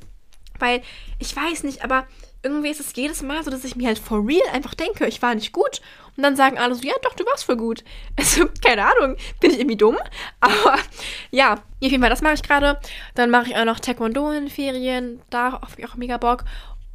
Weil, 0.57 0.81
ich 1.19 1.33
weiß 1.36 1.63
nicht, 1.63 1.83
aber 1.83 2.05
irgendwie 2.41 2.69
ist 2.69 2.79
es 2.79 2.95
jedes 2.95 3.21
Mal 3.21 3.43
so, 3.43 3.51
dass 3.51 3.65
ich 3.65 3.75
mir 3.75 3.88
halt 3.88 4.00
for 4.00 4.25
real 4.25 4.48
einfach 4.53 4.74
denke, 4.74 5.07
ich 5.07 5.21
war 5.21 5.36
nicht 5.36 5.51
gut. 5.51 5.81
Und 6.15 6.24
dann 6.24 6.36
sagen 6.36 6.57
alle 6.57 6.75
so, 6.75 6.83
ja 6.83 6.93
doch, 7.01 7.13
du 7.13 7.25
warst 7.25 7.45
voll 7.45 7.57
gut. 7.57 7.83
Also, 8.17 8.48
keine 8.63 8.86
Ahnung, 8.86 9.15
bin 9.39 9.51
ich 9.51 9.59
irgendwie 9.59 9.77
dumm? 9.77 9.98
Aber 10.39 10.77
ja, 11.31 11.53
auf 11.53 11.62
jeden 11.79 12.01
Fall, 12.01 12.09
das 12.09 12.21
mache 12.21 12.36
ich 12.36 12.43
gerade. 12.43 12.79
Dann 13.15 13.29
mache 13.29 13.50
ich 13.50 13.55
auch 13.55 13.65
noch 13.65 13.79
Taekwondo 13.79 14.31
in 14.31 14.50
Ferien. 14.50 15.21
Da 15.29 15.53
habe 15.53 15.67
ich 15.77 15.88
auch 15.88 15.95
mega 15.95 16.17
Bock. 16.17 16.43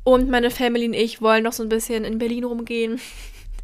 Und 0.04 0.30
meine 0.30 0.50
Family 0.50 0.86
und 0.86 0.94
ich 0.94 1.22
wollen 1.22 1.44
noch 1.44 1.52
so 1.52 1.62
ein 1.62 1.68
bisschen 1.68 2.04
in 2.04 2.18
Berlin 2.18 2.44
rumgehen. 2.44 3.00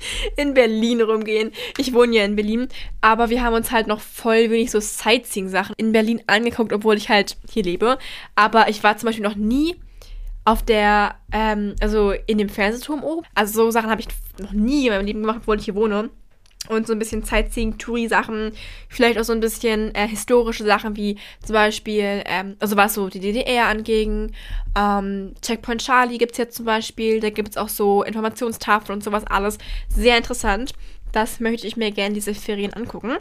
in 0.37 0.55
Berlin 0.55 1.03
rumgehen. 1.03 1.53
Ich 1.79 1.93
wohne 1.93 2.17
ja 2.17 2.25
in 2.25 2.37
Berlin, 2.37 2.69
aber 3.01 3.31
wir 3.31 3.43
haben 3.43 3.55
uns 3.55 3.71
halt 3.71 3.87
noch 3.87 4.01
voll 4.01 4.51
wenig 4.51 4.71
so 4.71 4.81
Sightseeing-Sachen 4.81 5.75
in 5.77 5.93
Berlin 5.93 6.23
angeguckt, 6.27 6.73
obwohl 6.73 6.97
ich 6.97 7.09
halt 7.09 7.37
hier 7.51 7.63
lebe. 7.63 7.99
Aber 8.35 8.69
ich 8.69 8.83
war 8.83 8.97
zum 8.97 9.09
Beispiel 9.09 9.25
noch 9.25 9.37
nie 9.37 9.77
auf 10.45 10.63
der, 10.63 11.17
ähm, 11.33 11.75
also 11.81 12.13
in 12.27 12.39
dem 12.39 12.49
Fernsehturm 12.49 13.05
oben. 13.05 13.27
Also 13.35 13.65
so 13.65 13.71
Sachen 13.71 13.91
habe 13.91 14.01
ich 14.01 14.09
noch 14.39 14.53
nie 14.53 14.87
in 14.87 14.93
meinem 14.93 15.07
Leben 15.07 15.21
gemacht, 15.21 15.41
obwohl 15.43 15.59
ich 15.59 15.67
hier 15.67 15.75
wohne 15.75 16.11
und 16.71 16.87
so 16.87 16.93
ein 16.93 16.99
bisschen 16.99 17.23
Sightseeing, 17.23 17.79
Touri-Sachen, 17.79 18.53
vielleicht 18.89 19.19
auch 19.19 19.25
so 19.25 19.33
ein 19.33 19.41
bisschen 19.41 19.95
äh, 19.95 20.07
historische 20.07 20.65
Sachen 20.65 20.97
wie 20.97 21.17
zum 21.45 21.55
Beispiel, 21.55 22.23
ähm, 22.27 22.57
also 22.61 22.77
was 22.77 22.95
so 22.95 23.09
die 23.09 23.21
DDR 23.21 23.67
anging, 23.67 24.33
ähm, 24.77 25.35
Checkpoint 25.43 25.83
Charlie 25.83 26.19
gibt 26.19 26.33
es 26.33 26.39
jetzt 26.39 26.57
zum 26.57 26.67
Beispiel, 26.67 27.21
da 27.21 27.31
gibt 27.31 27.50
es 27.50 27.57
auch 27.57 27.69
so 27.69 28.03
Informationstafeln 28.03 28.99
und 28.99 29.05
sowas 29.05 29.25
alles. 29.27 29.59
Sehr 29.89 30.17
interessant. 30.17 30.73
Das 31.12 31.41
möchte 31.41 31.67
ich 31.67 31.77
mir 31.77 31.91
gerne 31.91 32.15
diese 32.15 32.35
Ferien 32.35 32.73
angucken. 32.73 33.19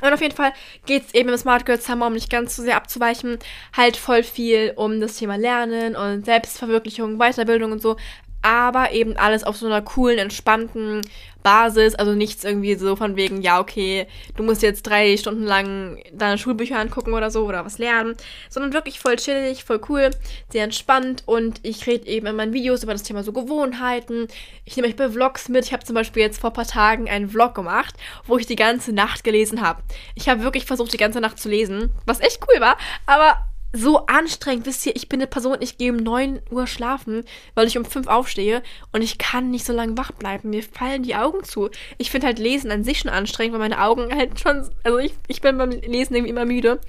Und 0.00 0.12
auf 0.12 0.20
jeden 0.20 0.34
Fall 0.34 0.52
geht 0.86 1.06
es 1.06 1.14
eben 1.14 1.28
im 1.28 1.36
Smart 1.36 1.66
Girl 1.66 1.80
Summer, 1.80 2.06
um 2.06 2.12
nicht 2.12 2.30
ganz 2.30 2.54
so 2.54 2.62
sehr 2.62 2.76
abzuweichen, 2.76 3.38
halt 3.76 3.96
voll 3.96 4.22
viel 4.22 4.72
um 4.76 5.00
das 5.00 5.16
Thema 5.16 5.36
Lernen 5.36 5.96
und 5.96 6.24
Selbstverwirklichung, 6.24 7.18
Weiterbildung 7.18 7.72
und 7.72 7.82
so 7.82 7.96
aber 8.42 8.92
eben 8.92 9.16
alles 9.16 9.44
auf 9.44 9.56
so 9.56 9.66
einer 9.66 9.82
coolen, 9.82 10.18
entspannten 10.18 11.02
Basis. 11.42 11.94
Also 11.94 12.12
nichts 12.12 12.44
irgendwie 12.44 12.74
so 12.74 12.96
von 12.96 13.16
wegen, 13.16 13.42
ja, 13.42 13.60
okay, 13.60 14.06
du 14.36 14.42
musst 14.42 14.62
jetzt 14.62 14.82
drei 14.82 15.16
Stunden 15.16 15.44
lang 15.44 15.98
deine 16.12 16.38
Schulbücher 16.38 16.78
angucken 16.78 17.14
oder 17.14 17.30
so 17.30 17.46
oder 17.46 17.64
was 17.64 17.78
lernen, 17.78 18.16
sondern 18.48 18.72
wirklich 18.72 19.00
voll 19.00 19.16
chillig, 19.16 19.64
voll 19.64 19.80
cool, 19.88 20.10
sehr 20.50 20.64
entspannt 20.64 21.22
und 21.26 21.60
ich 21.62 21.86
rede 21.86 22.06
eben 22.06 22.26
in 22.26 22.36
meinen 22.36 22.52
Videos 22.52 22.82
über 22.82 22.92
das 22.92 23.02
Thema 23.02 23.22
so 23.22 23.32
Gewohnheiten. 23.32 24.28
Ich 24.64 24.76
nehme 24.76 24.88
euch 24.88 24.96
bei 24.96 25.08
Vlogs 25.08 25.48
mit. 25.48 25.64
Ich 25.64 25.72
habe 25.72 25.84
zum 25.84 25.94
Beispiel 25.94 26.22
jetzt 26.22 26.40
vor 26.40 26.50
ein 26.50 26.54
paar 26.54 26.66
Tagen 26.66 27.08
einen 27.08 27.30
Vlog 27.30 27.54
gemacht, 27.54 27.94
wo 28.26 28.36
ich 28.38 28.46
die 28.46 28.56
ganze 28.56 28.92
Nacht 28.92 29.24
gelesen 29.24 29.60
habe. 29.60 29.82
Ich 30.14 30.28
habe 30.28 30.42
wirklich 30.42 30.64
versucht, 30.64 30.92
die 30.92 30.98
ganze 30.98 31.20
Nacht 31.20 31.38
zu 31.38 31.48
lesen, 31.48 31.90
was 32.06 32.20
echt 32.20 32.40
cool 32.48 32.60
war, 32.60 32.76
aber 33.06 33.38
so 33.72 34.06
anstrengend. 34.06 34.66
Wisst 34.66 34.86
ihr, 34.86 34.96
ich 34.96 35.08
bin 35.08 35.20
eine 35.20 35.26
Person, 35.26 35.58
ich 35.60 35.78
gehe 35.78 35.92
um 35.92 35.98
9 35.98 36.40
Uhr 36.50 36.66
schlafen, 36.66 37.24
weil 37.54 37.66
ich 37.66 37.76
um 37.76 37.84
5 37.84 38.06
aufstehe 38.06 38.62
und 38.92 39.02
ich 39.02 39.18
kann 39.18 39.50
nicht 39.50 39.64
so 39.64 39.72
lange 39.72 39.96
wach 39.98 40.12
bleiben. 40.12 40.50
Mir 40.50 40.62
fallen 40.62 41.02
die 41.02 41.14
Augen 41.14 41.44
zu. 41.44 41.70
Ich 41.98 42.10
finde 42.10 42.26
halt 42.26 42.38
Lesen 42.38 42.70
an 42.70 42.84
sich 42.84 43.00
schon 43.00 43.10
anstrengend, 43.10 43.52
weil 43.52 43.60
meine 43.60 43.82
Augen 43.82 44.14
halt 44.14 44.40
schon. 44.40 44.68
Also 44.82 44.98
ich, 44.98 45.14
ich 45.26 45.40
bin 45.40 45.58
beim 45.58 45.70
Lesen 45.70 46.14
irgendwie 46.14 46.30
immer 46.30 46.44
müde. 46.44 46.80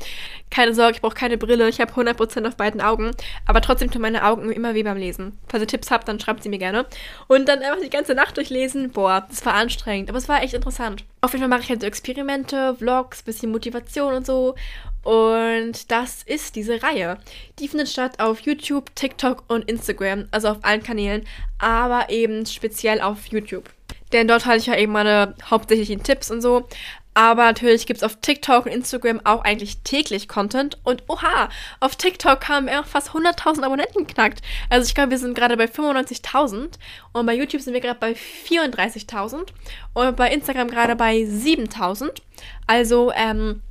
Keine 0.49 0.73
Sorge, 0.73 0.95
ich 0.95 1.01
brauche 1.01 1.15
keine 1.15 1.37
Brille. 1.37 1.69
Ich 1.69 1.79
habe 1.79 1.91
100% 1.91 2.47
auf 2.47 2.55
beiden 2.55 2.81
Augen. 2.81 3.11
Aber 3.45 3.61
trotzdem 3.61 3.91
tun 3.91 4.01
meine 4.01 4.25
Augen 4.25 4.51
immer 4.51 4.73
weh 4.73 4.83
beim 4.83 4.97
Lesen. 4.97 5.37
Falls 5.47 5.63
ihr 5.63 5.67
Tipps 5.67 5.91
habt, 5.91 6.07
dann 6.07 6.19
schreibt 6.19 6.43
sie 6.43 6.49
mir 6.49 6.59
gerne. 6.59 6.85
Und 7.27 7.47
dann 7.47 7.59
einfach 7.59 7.81
die 7.81 7.89
ganze 7.89 8.15
Nacht 8.15 8.37
durchlesen. 8.37 8.91
Boah, 8.91 9.25
das 9.29 9.45
war 9.45 9.53
anstrengend. 9.53 10.09
Aber 10.09 10.17
es 10.17 10.29
war 10.29 10.41
echt 10.41 10.53
interessant. 10.53 11.03
Auf 11.21 11.33
jeden 11.33 11.41
Fall 11.41 11.49
mache 11.49 11.61
ich 11.61 11.69
halt 11.69 11.81
so 11.81 11.87
Experimente, 11.87 12.75
Vlogs, 12.75 13.23
bisschen 13.23 13.51
Motivation 13.51 14.13
und 14.13 14.25
so. 14.25 14.55
Und 15.03 15.91
das 15.91 16.23
ist 16.23 16.55
diese 16.55 16.83
Reihe. 16.83 17.17
Die 17.59 17.67
findet 17.67 17.89
statt 17.89 18.19
auf 18.19 18.41
YouTube, 18.41 18.93
TikTok 18.95 19.43
und 19.47 19.69
Instagram, 19.69 20.27
also 20.31 20.49
auf 20.49 20.57
allen 20.61 20.83
Kanälen, 20.83 21.25
aber 21.57 22.09
eben 22.09 22.45
speziell 22.45 23.01
auf 23.01 23.25
YouTube. 23.27 23.69
Denn 24.11 24.27
dort 24.27 24.45
halte 24.45 24.61
ich 24.61 24.67
ja 24.67 24.75
eben 24.75 24.91
meine 24.91 25.35
hauptsächlichen 25.49 26.03
Tipps 26.03 26.31
und 26.31 26.41
so. 26.41 26.67
Aber 27.13 27.43
natürlich 27.43 27.85
gibt 27.85 27.97
es 27.97 28.03
auf 28.03 28.21
TikTok 28.21 28.65
und 28.65 28.71
Instagram 28.71 29.19
auch 29.25 29.43
eigentlich 29.43 29.79
täglich 29.79 30.27
Content. 30.27 30.77
Und 30.83 31.03
oha, 31.07 31.49
auf 31.79 31.95
TikTok 31.95 32.47
haben 32.47 32.67
wir 32.67 32.79
auch 32.79 32.85
fast 32.85 33.09
100.000 33.09 33.63
Abonnenten 33.63 34.07
geknackt. 34.07 34.41
Also 34.69 34.87
ich 34.87 34.95
glaube, 34.95 35.11
wir 35.11 35.17
sind 35.17 35.35
gerade 35.35 35.57
bei 35.57 35.65
95.000. 35.65 36.75
Und 37.11 37.25
bei 37.25 37.33
YouTube 37.33 37.61
sind 37.61 37.73
wir 37.73 37.81
gerade 37.81 37.99
bei 37.99 38.13
34.000. 38.13 39.47
Und 39.93 40.15
bei 40.15 40.31
Instagram 40.31 40.69
gerade 40.69 40.95
bei 40.95 41.17
7.000. 41.17 42.21
Also, 42.67 43.11
ähm, 43.13 43.63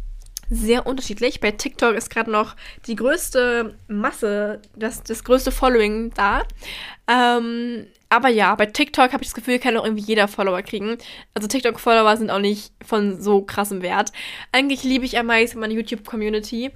sehr 0.51 0.87
unterschiedlich. 0.87 1.41
Bei 1.41 1.51
TikTok 1.51 1.95
ist 1.95 2.11
gerade 2.11 2.31
noch 2.31 2.57
die 2.87 2.97
größte 2.97 3.77
Masse, 3.89 4.61
das, 4.77 5.03
das 5.03 5.25
größte 5.25 5.51
Following 5.51 6.13
da. 6.15 6.43
Ähm, 7.07 7.87
aber 8.11 8.29
ja, 8.29 8.55
bei 8.55 8.67
TikTok 8.67 9.13
habe 9.13 9.23
ich 9.23 9.29
das 9.29 9.35
Gefühl, 9.35 9.59
kann 9.59 9.77
auch 9.77 9.85
irgendwie 9.85 10.05
jeder 10.05 10.29
Follower 10.29 10.63
kriegen. 10.63 10.97
Also 11.35 11.47
TikTok-Follower 11.47 12.17
sind 12.17 12.31
auch 12.31 12.39
nicht 12.39 12.73
von 12.85 13.21
so 13.21 13.43
krassem 13.43 13.83
Wert. 13.83 14.13
Eigentlich 14.51 14.83
liebe 14.83 15.05
ich 15.05 15.19
am 15.19 15.27
meisten 15.27 15.61
meine 15.61 15.75
YouTube-Community, 15.75 16.71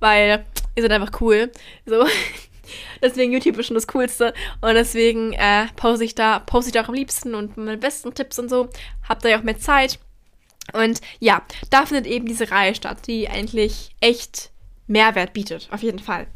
weil 0.00 0.44
ihr 0.74 0.82
seid 0.82 0.92
einfach 0.92 1.20
cool. 1.20 1.50
So. 1.86 2.06
deswegen 3.02 3.32
YouTube 3.32 3.58
ist 3.58 3.66
schon 3.66 3.74
das 3.74 3.86
Coolste. 3.86 4.34
Und 4.60 4.74
deswegen 4.74 5.32
äh, 5.32 5.66
poste 5.76 6.04
ich 6.04 6.14
da, 6.14 6.40
poste 6.40 6.68
ich 6.68 6.72
da 6.74 6.82
auch 6.82 6.88
am 6.88 6.94
liebsten 6.94 7.34
und 7.34 7.56
meine 7.56 7.78
besten 7.78 8.12
Tipps 8.12 8.38
und 8.38 8.50
so. 8.50 8.68
Habt 9.08 9.24
ihr 9.24 9.30
ja 9.30 9.38
auch 9.38 9.44
mehr 9.44 9.58
Zeit. 9.58 9.98
Und 10.72 11.00
ja, 11.20 11.42
da 11.70 11.86
findet 11.86 12.06
eben 12.06 12.26
diese 12.26 12.50
Reihe 12.50 12.74
statt, 12.74 13.06
die 13.06 13.28
eigentlich 13.28 13.90
echt 14.00 14.50
Mehrwert 14.86 15.32
bietet, 15.32 15.68
auf 15.70 15.82
jeden 15.82 15.98
Fall. 15.98 16.26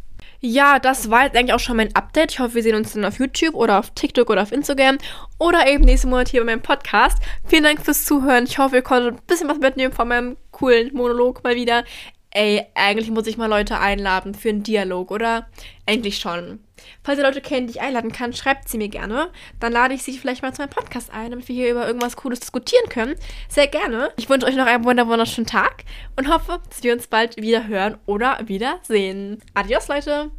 Ja, 0.42 0.78
das 0.78 1.10
war 1.10 1.24
jetzt 1.24 1.36
eigentlich 1.36 1.52
auch 1.52 1.60
schon 1.60 1.76
mein 1.76 1.94
Update. 1.94 2.32
Ich 2.32 2.40
hoffe, 2.40 2.54
wir 2.54 2.62
sehen 2.62 2.74
uns 2.74 2.94
dann 2.94 3.04
auf 3.04 3.18
YouTube 3.18 3.54
oder 3.54 3.78
auf 3.78 3.90
TikTok 3.90 4.30
oder 4.30 4.42
auf 4.42 4.52
Instagram 4.52 4.96
oder 5.38 5.66
eben 5.66 5.84
nächsten 5.84 6.08
Monat 6.08 6.30
hier 6.30 6.40
bei 6.40 6.46
meinem 6.46 6.62
Podcast. 6.62 7.18
Vielen 7.44 7.64
Dank 7.64 7.84
fürs 7.84 8.06
Zuhören. 8.06 8.44
Ich 8.44 8.58
hoffe, 8.58 8.76
ihr 8.76 8.82
konntet 8.82 9.16
ein 9.16 9.26
bisschen 9.26 9.48
was 9.48 9.58
mitnehmen 9.58 9.92
von 9.92 10.08
meinem 10.08 10.36
coolen 10.50 10.94
Monolog 10.94 11.44
mal 11.44 11.56
wieder 11.56 11.84
ey, 12.30 12.66
eigentlich 12.74 13.10
muss 13.10 13.26
ich 13.26 13.36
mal 13.36 13.46
Leute 13.46 13.78
einladen 13.78 14.34
für 14.34 14.48
einen 14.48 14.62
Dialog, 14.62 15.10
oder? 15.10 15.48
Eigentlich 15.86 16.18
schon. 16.18 16.60
Falls 17.02 17.18
ihr 17.18 17.24
Leute 17.24 17.40
kennt, 17.40 17.68
die 17.68 17.74
ich 17.74 17.80
einladen 17.80 18.12
kann, 18.12 18.32
schreibt 18.32 18.68
sie 18.68 18.78
mir 18.78 18.88
gerne. 18.88 19.30
Dann 19.58 19.72
lade 19.72 19.94
ich 19.94 20.02
sie 20.02 20.16
vielleicht 20.16 20.42
mal 20.42 20.54
zu 20.54 20.62
meinem 20.62 20.70
Podcast 20.70 21.10
ein, 21.12 21.30
damit 21.30 21.48
wir 21.48 21.54
hier 21.54 21.70
über 21.70 21.86
irgendwas 21.86 22.16
Cooles 22.16 22.40
diskutieren 22.40 22.88
können. 22.88 23.16
Sehr 23.48 23.66
gerne. 23.66 24.12
Ich 24.16 24.28
wünsche 24.28 24.46
euch 24.46 24.56
noch 24.56 24.66
einen 24.66 24.84
wunderschönen 24.84 25.46
Tag 25.46 25.84
und 26.16 26.32
hoffe, 26.32 26.60
dass 26.68 26.82
wir 26.82 26.92
uns 26.92 27.06
bald 27.06 27.36
wieder 27.36 27.66
hören 27.66 27.98
oder 28.06 28.38
wieder 28.46 28.78
sehen. 28.82 29.42
Adios, 29.54 29.88
Leute! 29.88 30.30